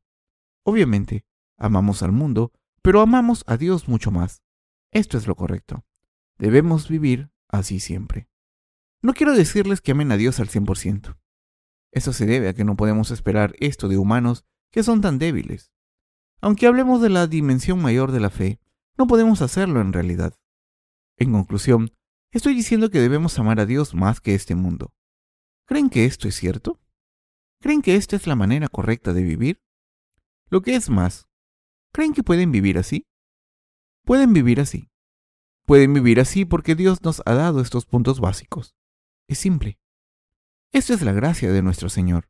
Obviamente, 0.64 1.26
amamos 1.58 2.02
al 2.02 2.12
mundo, 2.12 2.52
pero 2.82 3.02
amamos 3.02 3.44
a 3.48 3.58
Dios 3.58 3.88
mucho 3.88 4.12
más. 4.12 4.42
Esto 4.92 5.18
es 5.18 5.28
lo 5.28 5.36
correcto. 5.36 5.86
Debemos 6.38 6.90
vivir 6.90 7.32
así 7.48 7.80
siempre. 7.80 8.28
No 9.02 9.14
quiero 9.14 9.34
decirles 9.34 9.82
que 9.82 9.92
amen 9.92 10.12
a 10.12 10.18
Dios 10.18 10.40
al 10.40 10.50
100%. 10.50 11.21
Eso 11.92 12.14
se 12.14 12.26
debe 12.26 12.50
a 12.50 12.54
que 12.54 12.64
no 12.64 12.76
podemos 12.76 13.12
esperar 13.12 13.54
esto 13.60 13.88
de 13.88 13.98
humanos 13.98 14.46
que 14.72 14.84
son 14.84 15.02
tan 15.02 15.20
débiles. 15.20 15.72
Aunque 16.40 16.66
hablemos 16.66 17.02
de 17.02 17.10
la 17.10 17.28
dimensión 17.28 17.82
mayor 17.82 18.12
de 18.12 18.20
la 18.20 18.30
fe, 18.30 18.60
no 18.98 19.08
podemos 19.08 19.42
hacerlo 19.42 19.82
en 19.82 19.94
realidad. 19.94 20.34
En 21.18 21.34
conclusión, 21.34 21.94
estoy 22.32 22.56
diciendo 22.56 22.90
que 22.90 23.00
debemos 23.00 23.38
amar 23.38 23.60
a 23.60 23.66
Dios 23.66 23.94
más 23.94 24.22
que 24.22 24.34
este 24.34 24.56
mundo. 24.56 24.94
¿Creen 25.66 25.90
que 25.90 26.06
esto 26.06 26.28
es 26.28 26.36
cierto? 26.36 26.80
¿Creen 27.60 27.82
que 27.82 27.96
esta 27.96 28.16
es 28.16 28.26
la 28.26 28.36
manera 28.36 28.68
correcta 28.70 29.14
de 29.14 29.24
vivir? 29.24 29.62
Lo 30.50 30.62
que 30.62 30.76
es 30.76 30.90
más, 30.90 31.28
¿creen 31.94 32.14
que 32.14 32.24
pueden 32.24 32.52
vivir 32.52 32.78
así? 32.78 33.06
Pueden 34.04 34.34
vivir 34.34 34.60
así. 34.60 34.90
Pueden 35.66 35.94
vivir 35.94 36.20
así 36.20 36.46
porque 36.46 36.76
Dios 36.76 37.04
nos 37.04 37.22
ha 37.26 37.34
dado 37.36 37.62
estos 37.62 37.86
puntos 37.86 38.20
básicos. 38.20 38.76
Es 39.28 39.38
simple. 39.38 39.81
Esta 40.74 40.94
es 40.94 41.02
la 41.02 41.12
gracia 41.12 41.52
de 41.52 41.62
nuestro 41.62 41.90
Señor. 41.90 42.30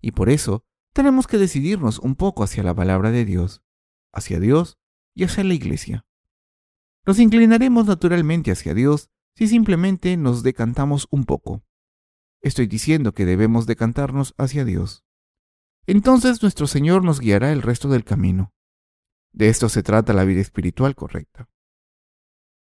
Y 0.00 0.10
por 0.10 0.28
eso 0.28 0.64
tenemos 0.92 1.26
que 1.26 1.38
decidirnos 1.38 1.98
un 2.00 2.16
poco 2.16 2.42
hacia 2.42 2.62
la 2.62 2.74
palabra 2.74 3.10
de 3.12 3.24
Dios, 3.24 3.62
hacia 4.12 4.40
Dios 4.40 4.78
y 5.14 5.24
hacia 5.24 5.44
la 5.44 5.54
iglesia. 5.54 6.06
Nos 7.06 7.20
inclinaremos 7.20 7.86
naturalmente 7.86 8.50
hacia 8.50 8.74
Dios 8.74 9.10
si 9.36 9.46
simplemente 9.46 10.16
nos 10.16 10.42
decantamos 10.42 11.06
un 11.10 11.24
poco. 11.24 11.62
Estoy 12.40 12.66
diciendo 12.66 13.12
que 13.14 13.24
debemos 13.24 13.66
decantarnos 13.66 14.34
hacia 14.36 14.64
Dios. 14.64 15.04
Entonces 15.86 16.42
nuestro 16.42 16.66
Señor 16.66 17.04
nos 17.04 17.20
guiará 17.20 17.52
el 17.52 17.62
resto 17.62 17.88
del 17.88 18.02
camino. 18.02 18.52
De 19.32 19.48
esto 19.48 19.68
se 19.68 19.84
trata 19.84 20.12
la 20.12 20.24
vida 20.24 20.40
espiritual 20.40 20.96
correcta. 20.96 21.48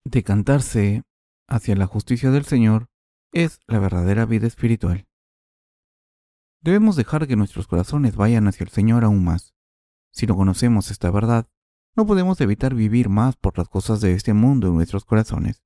Decantarse 0.05 1.03
hacia 1.47 1.75
la 1.75 1.87
justicia 1.87 2.31
del 2.31 2.45
Señor 2.45 2.87
es 3.33 3.59
la 3.67 3.79
verdadera 3.79 4.25
vida 4.25 4.47
espiritual. 4.47 5.08
Debemos 6.61 6.95
dejar 6.95 7.27
que 7.27 7.37
nuestros 7.37 7.67
corazones 7.67 8.15
vayan 8.15 8.47
hacia 8.47 8.65
el 8.65 8.69
Señor 8.69 9.05
aún 9.05 9.23
más. 9.23 9.53
Si 10.11 10.27
no 10.27 10.35
conocemos 10.35 10.91
esta 10.91 11.09
verdad, 11.09 11.47
no 11.95 12.05
podemos 12.05 12.41
evitar 12.41 12.75
vivir 12.75 13.09
más 13.09 13.37
por 13.37 13.57
las 13.57 13.69
cosas 13.69 14.01
de 14.01 14.13
este 14.13 14.33
mundo 14.33 14.67
en 14.67 14.75
nuestros 14.75 15.05
corazones. 15.05 15.63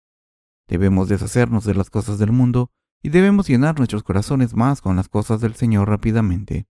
Debemos 0.68 1.10
deshacernos 1.10 1.66
de 1.66 1.74
las 1.74 1.90
cosas 1.90 2.20
del 2.20 2.32
mundo 2.32 2.72
y 3.02 3.10
debemos 3.10 3.48
llenar 3.48 3.78
nuestros 3.78 4.04
corazones 4.04 4.54
más 4.54 4.82
con 4.82 4.96
las 4.96 5.10
cosas 5.10 5.42
del 5.42 5.56
Señor 5.56 5.90
rápidamente. 5.90 6.68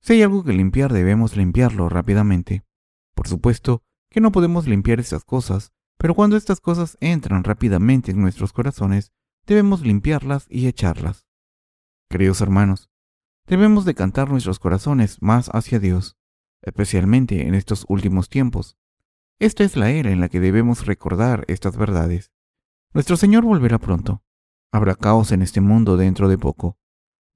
Si 0.00 0.14
hay 0.14 0.22
algo 0.22 0.44
que 0.44 0.52
limpiar, 0.52 0.92
debemos 0.92 1.36
limpiarlo 1.36 1.88
rápidamente. 1.88 2.64
Por 3.14 3.28
supuesto 3.28 3.82
que 4.10 4.20
no 4.20 4.30
podemos 4.30 4.66
limpiar 4.66 5.00
estas 5.00 5.24
cosas, 5.24 5.72
pero 5.96 6.14
cuando 6.14 6.36
estas 6.36 6.60
cosas 6.60 6.98
entran 7.00 7.44
rápidamente 7.44 8.10
en 8.10 8.20
nuestros 8.20 8.52
corazones, 8.52 9.12
debemos 9.46 9.80
limpiarlas 9.80 10.46
y 10.50 10.66
echarlas. 10.66 11.26
Queridos 12.08 12.40
hermanos, 12.40 12.91
debemos 13.46 13.84
decantar 13.84 14.30
nuestros 14.30 14.58
corazones 14.58 15.18
más 15.20 15.48
hacia 15.52 15.78
Dios, 15.78 16.16
especialmente 16.62 17.46
en 17.46 17.54
estos 17.54 17.84
últimos 17.88 18.28
tiempos. 18.28 18.76
Esta 19.38 19.64
es 19.64 19.76
la 19.76 19.90
era 19.90 20.10
en 20.10 20.20
la 20.20 20.28
que 20.28 20.40
debemos 20.40 20.86
recordar 20.86 21.44
estas 21.48 21.76
verdades. 21.76 22.30
Nuestro 22.94 23.16
Señor 23.16 23.44
volverá 23.44 23.78
pronto. 23.78 24.22
Habrá 24.70 24.94
caos 24.94 25.32
en 25.32 25.42
este 25.42 25.60
mundo 25.60 25.96
dentro 25.96 26.28
de 26.28 26.38
poco. 26.38 26.78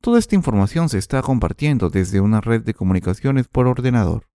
Toda 0.01 0.19
esta 0.19 0.35
información 0.35 0.89
se 0.89 0.99
está 0.99 1.23
compartiendo 1.23 1.91
desde 1.91 2.21
una 2.21 2.41
red 2.41 2.63
de 2.63 2.75
comunicaciones 2.75 3.49
por 3.49 3.67
ordenador. 3.67 4.29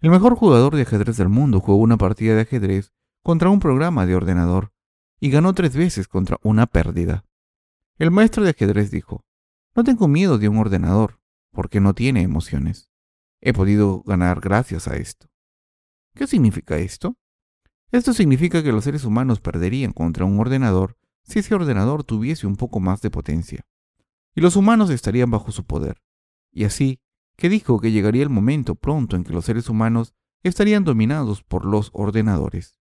El 0.00 0.10
mejor 0.10 0.36
jugador 0.36 0.76
de 0.76 0.82
ajedrez 0.82 1.16
del 1.16 1.28
mundo 1.28 1.60
jugó 1.60 1.78
una 1.78 1.96
partida 1.96 2.34
de 2.34 2.42
ajedrez 2.42 2.92
contra 3.22 3.50
un 3.50 3.60
programa 3.60 4.06
de 4.06 4.14
ordenador 4.14 4.72
y 5.20 5.30
ganó 5.30 5.54
tres 5.54 5.76
veces 5.76 6.06
contra 6.06 6.38
una 6.42 6.66
pérdida. 6.66 7.24
El 7.98 8.10
maestro 8.10 8.44
de 8.44 8.50
ajedrez 8.50 8.90
dijo, 8.90 9.24
no 9.78 9.84
tengo 9.84 10.08
miedo 10.08 10.38
de 10.38 10.48
un 10.48 10.58
ordenador, 10.58 11.20
porque 11.52 11.78
no 11.78 11.94
tiene 11.94 12.22
emociones. 12.22 12.90
He 13.40 13.52
podido 13.52 14.02
ganar 14.02 14.40
gracias 14.40 14.88
a 14.88 14.96
esto. 14.96 15.28
¿Qué 16.16 16.26
significa 16.26 16.78
esto? 16.78 17.16
Esto 17.92 18.12
significa 18.12 18.64
que 18.64 18.72
los 18.72 18.82
seres 18.82 19.04
humanos 19.04 19.40
perderían 19.40 19.92
contra 19.92 20.24
un 20.24 20.40
ordenador 20.40 20.96
si 21.22 21.38
ese 21.38 21.54
ordenador 21.54 22.02
tuviese 22.02 22.48
un 22.48 22.56
poco 22.56 22.80
más 22.80 23.02
de 23.02 23.10
potencia, 23.12 23.68
y 24.34 24.40
los 24.40 24.56
humanos 24.56 24.90
estarían 24.90 25.30
bajo 25.30 25.52
su 25.52 25.64
poder. 25.64 26.02
Y 26.50 26.64
así, 26.64 26.98
que 27.36 27.48
dijo 27.48 27.78
que 27.78 27.92
llegaría 27.92 28.24
el 28.24 28.30
momento 28.30 28.74
pronto 28.74 29.14
en 29.14 29.22
que 29.22 29.32
los 29.32 29.44
seres 29.44 29.68
humanos 29.68 30.12
estarían 30.42 30.82
dominados 30.82 31.44
por 31.44 31.64
los 31.64 31.90
ordenadores. 31.92 32.80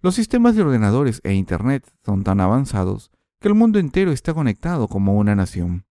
Los 0.00 0.14
sistemas 0.14 0.56
de 0.56 0.62
ordenadores 0.62 1.20
e 1.22 1.34
Internet 1.34 1.92
son 2.02 2.24
tan 2.24 2.40
avanzados 2.40 3.10
que 3.42 3.48
el 3.48 3.54
mundo 3.54 3.78
entero 3.78 4.12
está 4.12 4.32
conectado 4.32 4.88
como 4.88 5.16
una 5.18 5.34
nación. 5.34 5.84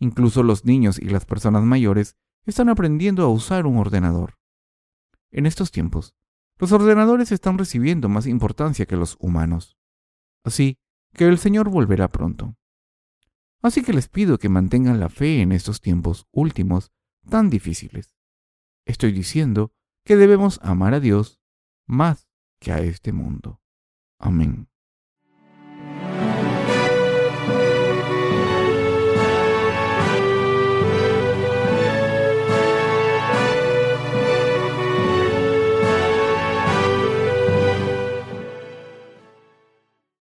Incluso 0.00 0.42
los 0.42 0.64
niños 0.64 0.98
y 0.98 1.08
las 1.08 1.24
personas 1.24 1.62
mayores 1.62 2.16
están 2.44 2.68
aprendiendo 2.68 3.22
a 3.22 3.28
usar 3.28 3.66
un 3.66 3.78
ordenador. 3.78 4.38
En 5.30 5.46
estos 5.46 5.70
tiempos, 5.70 6.16
los 6.58 6.72
ordenadores 6.72 7.30
están 7.32 7.58
recibiendo 7.58 8.08
más 8.08 8.26
importancia 8.26 8.86
que 8.86 8.96
los 8.96 9.16
humanos. 9.20 9.78
Así 10.44 10.78
que 11.14 11.26
el 11.26 11.38
Señor 11.38 11.70
volverá 11.70 12.08
pronto. 12.08 12.56
Así 13.62 13.82
que 13.82 13.92
les 13.92 14.08
pido 14.08 14.38
que 14.38 14.48
mantengan 14.48 14.98
la 14.98 15.08
fe 15.08 15.42
en 15.42 15.52
estos 15.52 15.80
tiempos 15.80 16.26
últimos 16.32 16.92
tan 17.28 17.50
difíciles. 17.50 18.16
Estoy 18.84 19.12
diciendo 19.12 19.72
que 20.04 20.16
debemos 20.16 20.58
amar 20.62 20.94
a 20.94 21.00
Dios 21.00 21.40
más 21.86 22.28
que 22.58 22.72
a 22.72 22.80
este 22.80 23.12
mundo. 23.12 23.60
Amén. 24.18 24.69